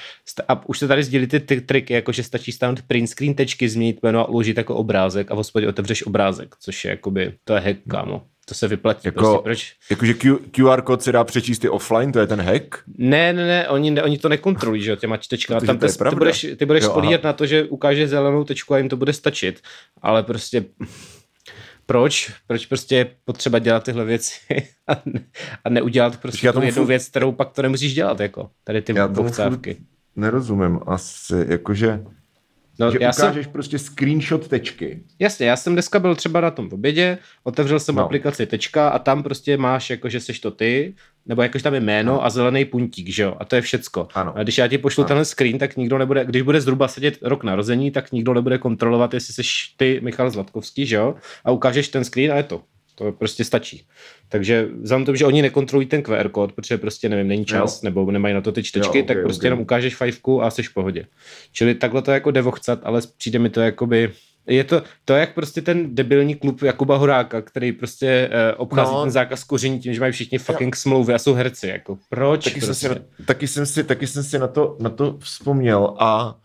[0.48, 3.70] a už se tady sdělí ty, ty triky, jako že stačí stáhnout print screen tečky,
[3.70, 7.54] změnit jméno a uložit jako obrázek a v hospodě otevřeš obrázek, což je jakoby, to
[7.54, 8.24] je hack, kámo.
[8.46, 9.08] To se vyplatí.
[9.08, 9.74] Jako- prostě, proč?
[9.90, 12.76] Jakože Q, QR kód se dá přečíst i offline, to je ten hack?
[12.98, 15.62] Ne, ne, ne, oni, ne, oni to nekontrolují, že jo, těma čtečkama.
[15.62, 18.74] Tam to je ty, budeš, ty budeš Jo, spolíhat na to, že ukáže zelenou tečku
[18.74, 19.62] a jim to bude stačit.
[20.02, 20.66] Ale prostě
[21.88, 22.32] proč?
[22.48, 24.34] Proč prostě je potřeba dělat tyhle věci
[24.88, 25.22] a, ne,
[25.64, 28.94] a neudělat prostě tu jednu furt- věc, kterou pak to nemusíš dělat, jako tady ty
[28.96, 29.78] Já tomu bochcávky.
[30.16, 32.04] Nerozumím asi, jakože...
[32.80, 35.04] No, že já jsem, ukážeš prostě screenshot tečky.
[35.20, 38.00] jasně, já jsem dneska byl třeba na tom obědě, otevřel jsem No.
[38.02, 38.06] no.
[38.06, 40.94] aplikaci tečka a tam prostě máš jako, že seš to ty,
[41.28, 42.26] nebo jakože tam je jméno No.
[42.26, 44.08] a zelený puntík, že jo, a to je všecko.
[44.14, 44.34] Ano.
[44.38, 45.08] A když já ti pošlu Ano.
[45.08, 49.14] tenhle screen, tak nikdo nebude, když bude zhruba sedět rok narození, tak nikdo nebude kontrolovat,
[49.14, 52.62] jestli seš ty Michal Zlatkovský, že jo, a ukážeš ten screen a je to.
[52.96, 53.86] To prostě stačí.
[54.30, 57.90] Takže vzhledem tomu, že oni nekontrolují ten QR kód, protože prostě nevím, není čas, Jo.
[57.90, 59.44] nebo nemají na to ty čtečky, Jo, tak ok, prostě ok.
[59.44, 61.06] jenom ukážeš fajfku a jsi v pohodě.
[61.52, 64.12] Čili takhle to jako jde vochcat, ale přijde mi to jakoby
[64.48, 68.98] je to, to jak prostě ten debilní klub Jakuba Horáka, který prostě eh, obchází No.
[68.98, 69.04] no.
[69.04, 71.68] ten zákaz kouření tím, že mají všichni fucking smlouvy a jsou herci.
[71.68, 72.44] Jako, proč?
[72.44, 72.88] Taky, prostě?
[72.88, 76.36] jsem si, na- taky, jsem si, taky jsem si na to, na to vzpomněl a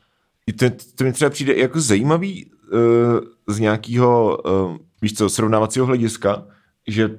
[0.58, 2.80] to, to mi třeba přijde jako zajímavý uh,
[3.48, 6.46] z nějakého, uh, víš co, srovnávacího hlediska,
[6.88, 7.10] že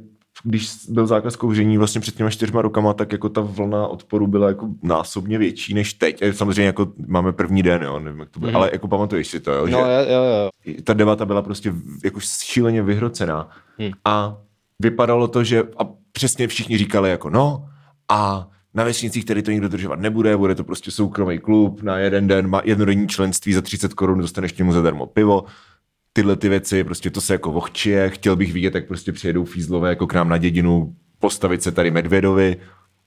[0.44, 4.48] když byl zákaz kouření vlastně před těma čtyřma rokama, tak jako ta vlna odporu byla
[4.48, 6.22] jako násobně větší než teď.
[6.24, 8.58] A samozřejmě jako máme první den, jo, nevím, jak to bude, Mhm.
[8.58, 10.74] ale jako pamatuješ si to, jo, No, že jo, jo, jo.
[10.84, 13.50] ta debata byla prostě jako šíleně vyhrocená.
[13.80, 13.92] Hmm.
[14.06, 14.38] A
[14.80, 17.66] vypadalo to, že a přesně všichni říkali jako no
[18.10, 22.28] a na vesnicích tady to nikdo držovat nebude, bude to prostě soukromý klub na jeden
[22.28, 25.44] den, má jednodenní členství za 30 korun, dostaneš k němu zadarmo pivo,
[26.14, 29.90] tyhle ty věci, prostě to se jako vohčije, chtěl bych vidět, jak prostě přijedou fízlové
[29.90, 32.58] jako k nám na dědinu, postavit se tady Medvedovi,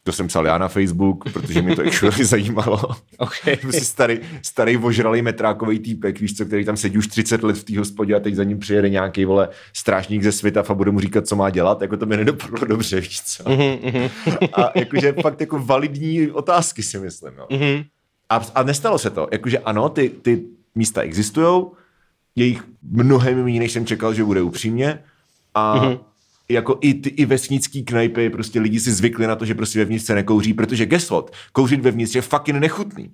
[0.07, 2.81] to jsem psal já na Facebook, protože mě to actually zajímalo.
[3.19, 3.57] Okay.
[3.61, 7.65] Prostě starý, starý ožralý metrákový týpek, víš co, který tam sedí už 30 let v
[7.65, 11.01] té hospodě a teď za ním přijede nějaký vole strážník ze světa a bude mu
[11.01, 13.51] říkat, co má dělat, jako to mi nedopadlo dobře, víš co.
[13.51, 14.09] Mhm, mhm,
[14.53, 17.47] A jakože fakt jako validní otázky si myslím, no.
[17.51, 17.83] mhm.
[18.29, 19.29] A, a nestalo se to.
[19.33, 21.65] Jakože ano, ty, ty místa existují,
[22.37, 24.99] je jich mnohem méně, než jsem čekal, že bude upřímně.
[25.55, 25.99] A mm-hmm.
[26.49, 30.05] jako i, ty, i vesnický knajpy, prostě lidi si zvykli na to, že prostě vevnitř
[30.05, 31.31] se nekouří, protože guess what?
[31.53, 33.11] Kouřit vevnitř je fucking nechutný.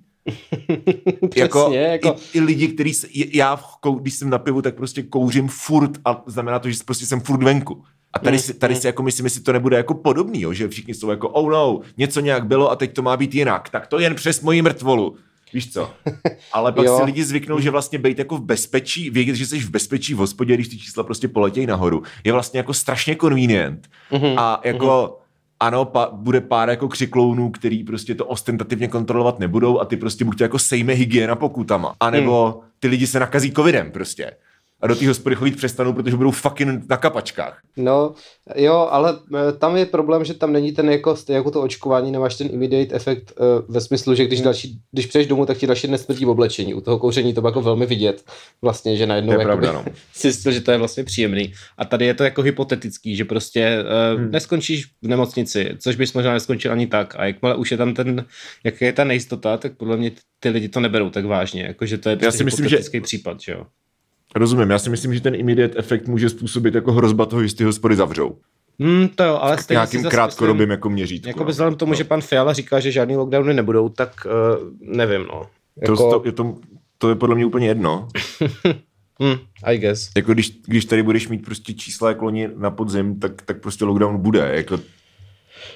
[1.35, 2.75] jako, Přesně, jako- i, i, lidi,
[3.07, 3.59] i- já,
[3.99, 7.43] když jsem na pivu, tak prostě kouřím furt a znamená to, že prostě jsem furt
[7.43, 7.83] venku.
[8.13, 10.53] A tady, si, tady si jako myslím, jestli to nebude jako podobný, jo?
[10.53, 13.69] že všichni jsou jako, oh no, něco nějak bylo a teď to má být jinak,
[13.69, 15.15] tak to jen přes moji mrtvolu.
[15.53, 15.89] Víš co?
[16.53, 16.97] Ale pak Jo.
[16.97, 20.17] si lidi zvyknou, že vlastně být jako v bezpečí, vědět, že jsi v bezpečí v
[20.17, 23.87] hospodě, když ty čísla prostě poletějí nahoru, je vlastně jako strašně convenient.
[24.11, 25.19] Mhm, A jako
[25.59, 30.25] ano, pa, bude pár jako křiklounů, který prostě to ostentativně kontrolovat nebudou a ty prostě
[30.25, 34.31] buď to jako sejme hygiena pokutama, anebo ty lidi se nakazí covidem prostě.
[34.83, 37.61] A do té hospody chodit přestanou, protože budou fucking na kapačkách.
[37.77, 38.13] No,
[38.55, 42.35] jo, ale eh, tam je problém, že tam není ten jako, jako to očkování, nemáš
[42.35, 45.87] ten immediate efekt eh, ve smyslu, že když, další, když přejdeš domů, tak ti další
[45.87, 46.73] dnes smrdí v oblečení.
[46.73, 48.23] U toho kouření to bylo jako velmi vidět,
[48.61, 49.85] vlastně, že najednou To je pravda, no.
[50.15, 51.53] zjistil, že to je vlastně příjemný.
[51.77, 53.77] A tady je to jako hypotetický, že prostě
[54.13, 54.31] uh, hmm.
[54.31, 57.15] neskončíš v nemocnici, což bys možná neskončil ani tak.
[57.17, 58.25] A jakmile už je tam ten,
[58.63, 61.97] jak je ta nejistota, tak podle mě ty lidi to neberou tak vážně, jako že
[61.97, 63.65] to je prostě si myslím, že- případ, že jo.
[64.35, 67.63] Rozumím, já si myslím, že ten immediate efekt může způsobit jako hrozba toho, že ty
[67.63, 68.37] hospody zavřou.
[68.79, 71.27] Hmm, to jo, ale stejně si Nějakým krátkodobým myslím- jako měřítku.
[71.29, 71.49] Jako no.
[71.49, 71.95] vzhledem k tomu, No.
[71.95, 75.41] že pan Fiala říká, že žádný lockdowny nebudou, tak uh, nevím, no.
[75.85, 76.55] To, Jako, to, je to,
[76.97, 78.07] to je podle mě úplně jedno.
[79.23, 80.09] hm, I guess.
[80.17, 83.85] Jako když, když tady budeš mít prostě čísla jako loni na podzim, tak, tak prostě
[83.85, 84.49] lockdown bude.
[84.53, 84.79] Jako,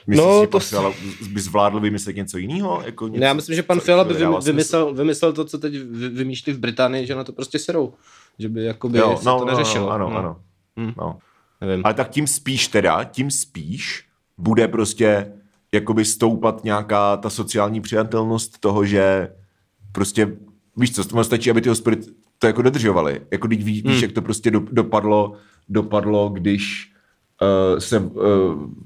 [0.08, 0.94] myslíš, No, že to pan s- Fiala
[1.32, 2.82] by zvládl vymyslet něco jiného?
[2.86, 4.14] Jako něco, Ne, já myslím, že pan Fiala by
[4.46, 7.94] vymyslel, vymyslel to, co teď vy- vymýšlí v Británii, že na to prostě serou.
[8.40, 9.86] Že by jakoby Jo, se no, to no, neřešilo.
[9.86, 10.18] no, ano, no.
[10.18, 10.40] ano.
[10.80, 10.92] Hm.
[10.98, 11.18] No.
[11.62, 11.82] nevím.
[11.86, 14.06] Ale tak tím spíš teda, tím spíš
[14.38, 15.34] bude prostě
[15.74, 19.30] jakoby stoupat nějaká ta sociální přijatelnost toho, že
[19.92, 20.38] prostě,
[20.78, 21.98] víš co, tomu stačí, aby ty hospody
[22.40, 23.22] to jako dodržovali.
[23.32, 24.02] Jako když ví, víš, Hmm.
[24.02, 25.34] jak to prostě do, dopadlo,
[25.70, 26.92] dopadlo, když
[27.42, 28.14] uh, se, uh,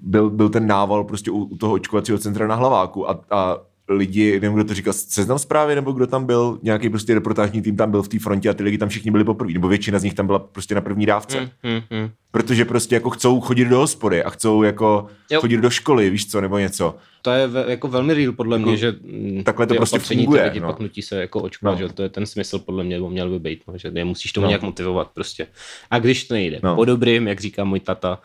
[0.01, 3.57] byl, byl ten nával prostě u, u toho očkovacího centra na Hlaváku a, a
[3.91, 7.75] lidi, nevím, kdo to říkal, seznam zprávy, nebo kdo tam byl, nějaký prostě reportážní tým
[7.77, 10.03] tam byl v té frontě a ty lidi tam všichni byli poprvé, nebo většina z
[10.03, 11.37] nich tam byla prostě na první dávce.
[11.37, 12.09] Hmm, hmm, hmm.
[12.31, 15.41] Protože prostě jako chcou chodit do hospody a chcou jako Jo.
[15.41, 16.95] chodit do školy, víš co, nebo něco.
[17.21, 20.47] To je ve, jako velmi real podle mě, že mm, takhle to prostě funguje, Ty
[20.47, 20.67] lidi no.
[20.67, 21.87] pak nutí se jako očkovat, No.
[21.87, 24.31] že to je ten smysl podle mě, nebo měl by být, no, že je musíš
[24.31, 24.47] tomu No.
[24.47, 25.47] nějak motivovat prostě.
[25.91, 26.75] A když to nejde, No.
[26.75, 28.19] po dobrým, jak říká můj tata,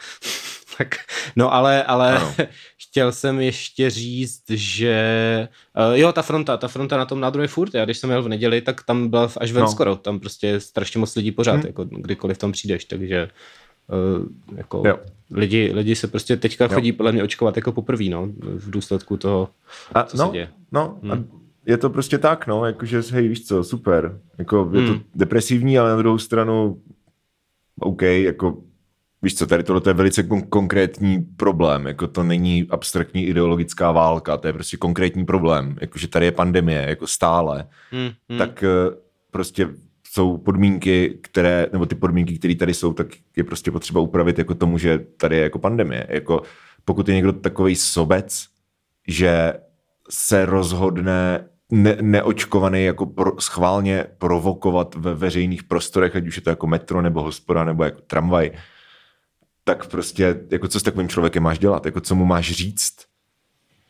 [0.79, 0.95] tak,
[1.37, 2.35] no ale, ale Ano.
[2.83, 5.49] chtěl jsem ještě říct, že
[5.91, 8.29] uh, jo, ta fronta, ta fronta na tom nádroje furt, já když jsem jel v
[8.29, 9.69] neděli, tak tam byla až ven No.
[9.71, 11.67] skoro, tam prostě strašně moc lidí pořád, Hm.
[11.67, 13.29] jako kdykoliv tam přijdeš, takže
[14.19, 14.99] uh, jako Jo.
[15.31, 16.71] lidi, lidi se prostě teďka Jo.
[16.75, 19.49] chodí podle mě očkovat jako poprvé, no, v důsledku toho,
[19.95, 20.49] A, co no, se děje.
[20.73, 21.19] no, a
[21.67, 24.21] je to prostě tak, no, jakože, hej, víš co, super.
[24.39, 25.01] Jako, je to Hmm.
[25.15, 26.81] depresivní, ale na druhou stranu,
[27.81, 28.59] OK, jako,
[29.23, 34.37] víš co, tady tohle je velice kon- konkrétní problém, jako to není abstraktní ideologická válka,
[34.37, 38.39] to je prostě konkrétní problém, jakože tady je pandemie, jako stále, Hmm, hmm.
[38.39, 38.97] tak eh,
[39.31, 39.69] prostě
[40.13, 44.55] jsou podmínky, které, nebo ty podmínky, které tady jsou, tak je prostě potřeba upravit jako
[44.55, 46.07] tomu, že tady je jako pandemie.
[46.09, 46.43] Jako
[46.85, 48.47] pokud je někdo takový sobec,
[49.09, 49.55] že
[50.11, 56.51] se rozhodne ne, neočkovaný jako pro, schválně provokovat ve veřejných prostorech, ať už je to
[56.51, 58.51] jako metro, nebo hospoda, nebo jako tramvaj,
[59.69, 62.97] tak prostě, jako co s takovým člověkem máš dělat, jako co mu máš říct.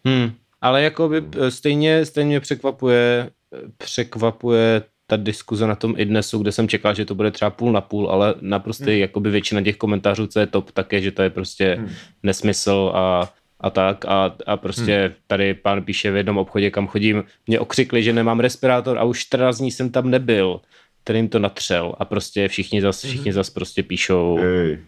[0.04, 0.32] Hmm.
[0.60, 3.30] Ale jako by eh, stejně, stejně mě překvapuje,
[3.78, 7.72] překvapuje ta diskuze na tom i dnesu, kde jsem čekal, že to bude třeba půl
[7.72, 8.92] na půl, ale naprosto hmm.
[8.92, 11.88] jakoby většina těch komentářů, co je top, tak je, že to je prostě hmm.
[12.22, 15.14] nesmysl a, a tak a, a prostě hmm.
[15.26, 19.20] tady pán píše v jednom obchodě, kam chodím, mě okřikli, že nemám respirátor a už
[19.20, 20.60] 14 dní jsem tam nebyl,
[21.04, 24.78] kterým to natřel a prostě všichni zas, všichni zas prostě píšou Ej.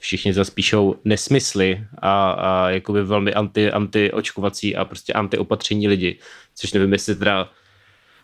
[0.00, 6.18] Všichni zase píšou nesmysly a, a jakoby velmi anti, antiočkovací a prostě antiopatření lidi,
[6.54, 7.50] což nevím, jestli teda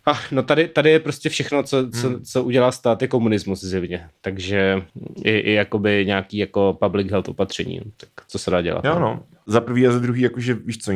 [0.08, 2.24] Ah, no tady, tady je prostě všechno, co, co, Hmm.
[2.24, 4.08] co udělá stát, je komunismus zjevně.
[4.20, 4.82] Takže
[5.24, 7.80] i, i jakoby nějaký jako public health opatření.
[7.96, 8.84] Tak co se dá dělat?
[8.84, 9.26] Jo, no.
[9.46, 10.92] Za prvý a za druhý, jakože víš co,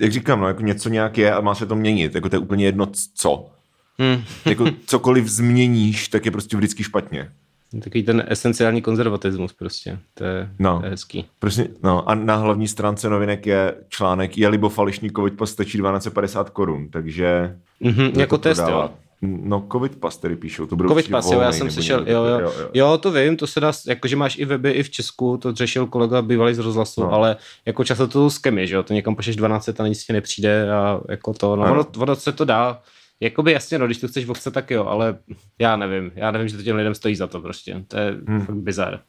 [0.00, 2.40] jak říkám, no, jako něco nějak je a má se to měnit, jako to je
[2.40, 3.50] úplně jedno co.
[3.98, 4.24] Hmm.
[4.46, 7.32] Jako cokoliv změníš, tak je prostě vždycky špatně.
[7.80, 9.98] Takový ten esenciální konzervatismus prostě.
[10.14, 10.78] To je, No.
[10.78, 11.24] to je hezký.
[11.38, 15.78] Prostě, no a na hlavní stránce novinek je článek Je libo falešný covid pas stačí
[15.78, 17.56] 1250 korun, takže...
[17.80, 18.90] Mhm, kdo jako to test, jo.
[19.24, 22.24] No, covid pas tady píšou, to budou Covid pas, jo, já jsem slyšel, někdo jo,
[22.24, 25.36] takový, jo, jo, to vím, to se dá, jakože máš i weby i v Česku,
[25.36, 27.12] to řešil kolega bývalý z rozhlasu, No.
[27.12, 30.72] ale jako často to skemy, že jo, to někam pošleš 12 a nic ti nepřijde
[30.72, 32.80] a jako to, no ono, ono se to dá,
[33.22, 35.18] jakoby jasně, no, když to chceš vochce, tak jo, ale
[35.58, 38.46] já nevím, já nevím, že to těm lidem stojí za to prostě, to je hmm.
[38.46, 39.00] fakt bizar.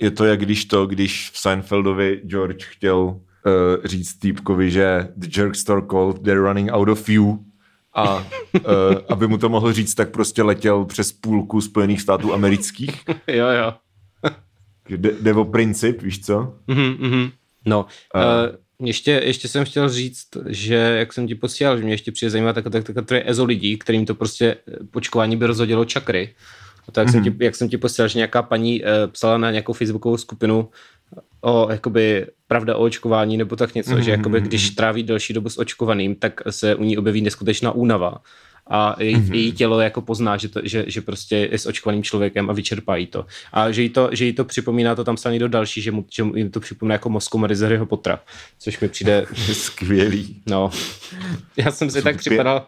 [0.00, 3.20] Je to jak když to, když v Seinfeldovi George chtěl uh,
[3.84, 7.44] říct týpkovi, že the jerk store called, they're running out of you.
[7.94, 8.22] A uh,
[9.08, 13.04] aby mu to mohl říct, tak prostě letěl přes půlku Spojených států amerických.
[13.26, 13.74] jo, jo.
[14.88, 16.54] Jde, jde o princip, víš co?
[16.66, 17.30] Mhm, mhm.
[17.66, 22.12] No, uh, ještě, ještě jsem chtěl říct, že jak jsem ti posílal, že mě ještě
[22.12, 25.84] přijde zajímat tak, tak, tak, tak ezo lidí, kterým to prostě eh, počkování by rozhodilo
[25.84, 26.34] čakry.
[26.88, 29.50] A to, jak, jsem ti, jak jsem ti posílal, že nějaká paní uh, psala na
[29.50, 30.68] nějakou facebookovou skupinu
[31.40, 35.58] o jakoby pravda o očkování nebo tak něco, že jakoby když tráví delší dobu s
[35.58, 38.18] očkovaným, tak se u ní objeví neskutečná únava
[38.66, 39.34] a její, mm-hmm.
[39.34, 43.06] její tělo jako pozná, že, to, že, že prostě je s očkovaným člověkem a vyčerpají
[43.06, 43.26] to.
[43.52, 46.04] A že jí to, že jí to připomíná, to tam psal někdo další, že mu,
[46.12, 48.20] že mu jí to připomíná jako Moskomery z Harryho Pottera,
[48.58, 50.42] což mi přijde, Skvělý.
[50.46, 50.70] no,
[51.56, 52.66] já jsem si Jsou tak připadal,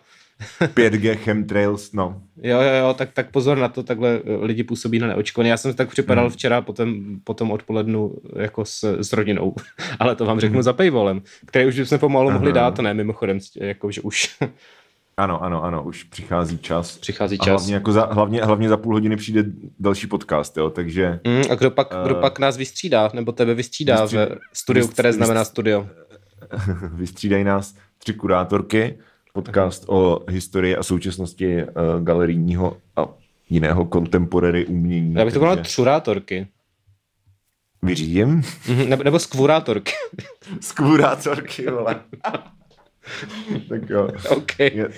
[0.61, 2.23] 5G chemtrails, no.
[2.43, 5.51] jo, jo, jo, tak, tak pozor na to, takhle eh, lidi působí na neočkovaný.
[5.51, 6.33] Já jsem si tak připadal Hmm.
[6.33, 9.55] včera po tom, po tom odpolednu jako s, s rodinou,
[9.99, 13.91] ale to vám řeknu za paywallem, který už bychom pomalu mohli dát, ne, mimochodem, jako
[13.91, 14.37] že už
[15.19, 16.99] Ano, ano, ano, už přichází čas.
[16.99, 17.49] přichází A čas.
[17.49, 19.45] hlavně, jako za, hlavně, hlavně za půl hodiny přijde
[19.79, 23.55] další podcast, jo, takže Mm, a kdo pak, kdo Eh, pak nás vystřídá, nebo tebe
[23.55, 25.87] vystřídá vystří- ve studiu, vystří- které znamená vystří- studio?
[26.95, 28.99] vystřídají nás tři kurátorky,
[29.33, 31.71] podcast o historii a současnosti uh,
[32.05, 33.07] galerijního a
[33.51, 35.15] jiného contemporary umění.
[35.15, 36.47] Já bych to volal třurátorky.
[37.83, 38.43] Vyřídím?
[38.69, 39.93] Mhm, Nebo, nebo skvurátorky.
[40.61, 42.01] Skvurátorky, vole.
[43.69, 44.09] tak jo.
[44.31, 44.59] OK.
[44.59, 44.89] Je,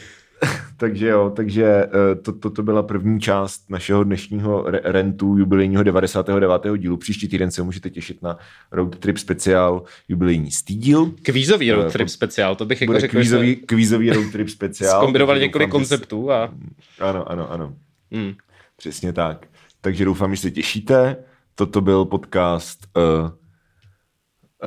[0.77, 5.83] takže jo, takže eh, to, to, to byla první část našeho dnešního re- rentu jubilejního
[5.83, 6.51] 99.
[6.79, 6.97] dílu.
[6.97, 8.39] Příští týden se můžete těšit na
[8.73, 11.13] Road Trip speciál jubilejní stýdíl.
[11.23, 15.01] Kvízový road Eh, trip speciál, to bych jako řekl, kvízový, že kvízový Road Trip speciál.
[15.03, 16.55] zkombinovali několik doufám, konceptů a
[17.01, 17.75] Ano, ano, ano.
[18.13, 18.35] hmm.
[18.77, 19.47] Přesně tak.
[19.81, 21.17] Takže doufám, že se těšíte.
[21.55, 23.31] Toto byl podcast uh,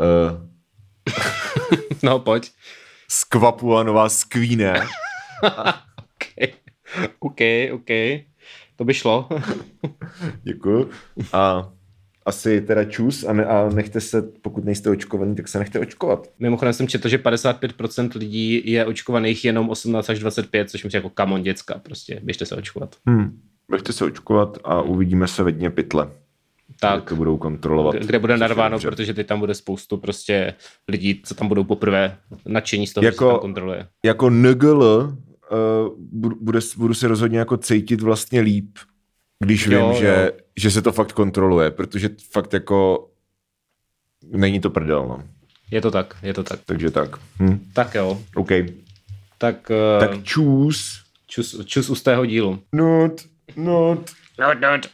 [0.04, 0.48] uh,
[2.04, 2.52] no pojď.
[3.12, 4.74] Skvapua Nová Skvíne.
[5.98, 6.54] OK,
[7.20, 7.42] OK,
[7.74, 7.90] OK.
[8.76, 9.30] To by šlo.
[10.44, 10.90] Děkuju.
[11.34, 11.72] A
[12.26, 16.28] asi teda čus a, ne, a nechte se, pokud nejste očkovaní, tak se nechte očkovat.
[16.40, 21.10] Mimochodem jsem četl, že 55% lidí je očkovaných jenom 18 až 25, což myslím jako
[21.10, 22.96] kamon děcka, prostě běžte se očkovat.
[23.08, 23.42] Hmm.
[23.70, 26.12] Běžte se očkovat a uvidíme se ve dně pytle.
[26.82, 26.94] Tak.
[27.00, 27.96] Tak, to budou kontrolovat.
[27.96, 28.88] kde bude narváno, dobře.
[28.90, 30.54] protože teď tam bude spoustu prostě
[30.88, 33.26] lidí, co tam budou poprvé nadšení z toho, jako...
[33.26, 33.88] Že se tam kontroluje.
[34.06, 34.84] Jako NGL
[35.52, 38.78] uh, budu, bude, budu se rozhodně jako cítit vlastně líp,
[39.40, 40.00] když Jo, vím, jo.
[40.02, 43.08] že, že se to fakt kontroluje, protože fakt jako
[44.32, 45.24] není to prdel, no.
[45.72, 46.60] Je to tak, je to tak.
[46.66, 47.18] Takže tak.
[47.40, 47.60] Hm.
[47.74, 48.50] Tak jo, OK.
[49.38, 51.02] tak, Tak tak čus.
[51.28, 52.60] čus, čus u z tého dílu.
[52.74, 53.12] Not,
[53.56, 54.12] not.
[54.40, 54.86] Not, not.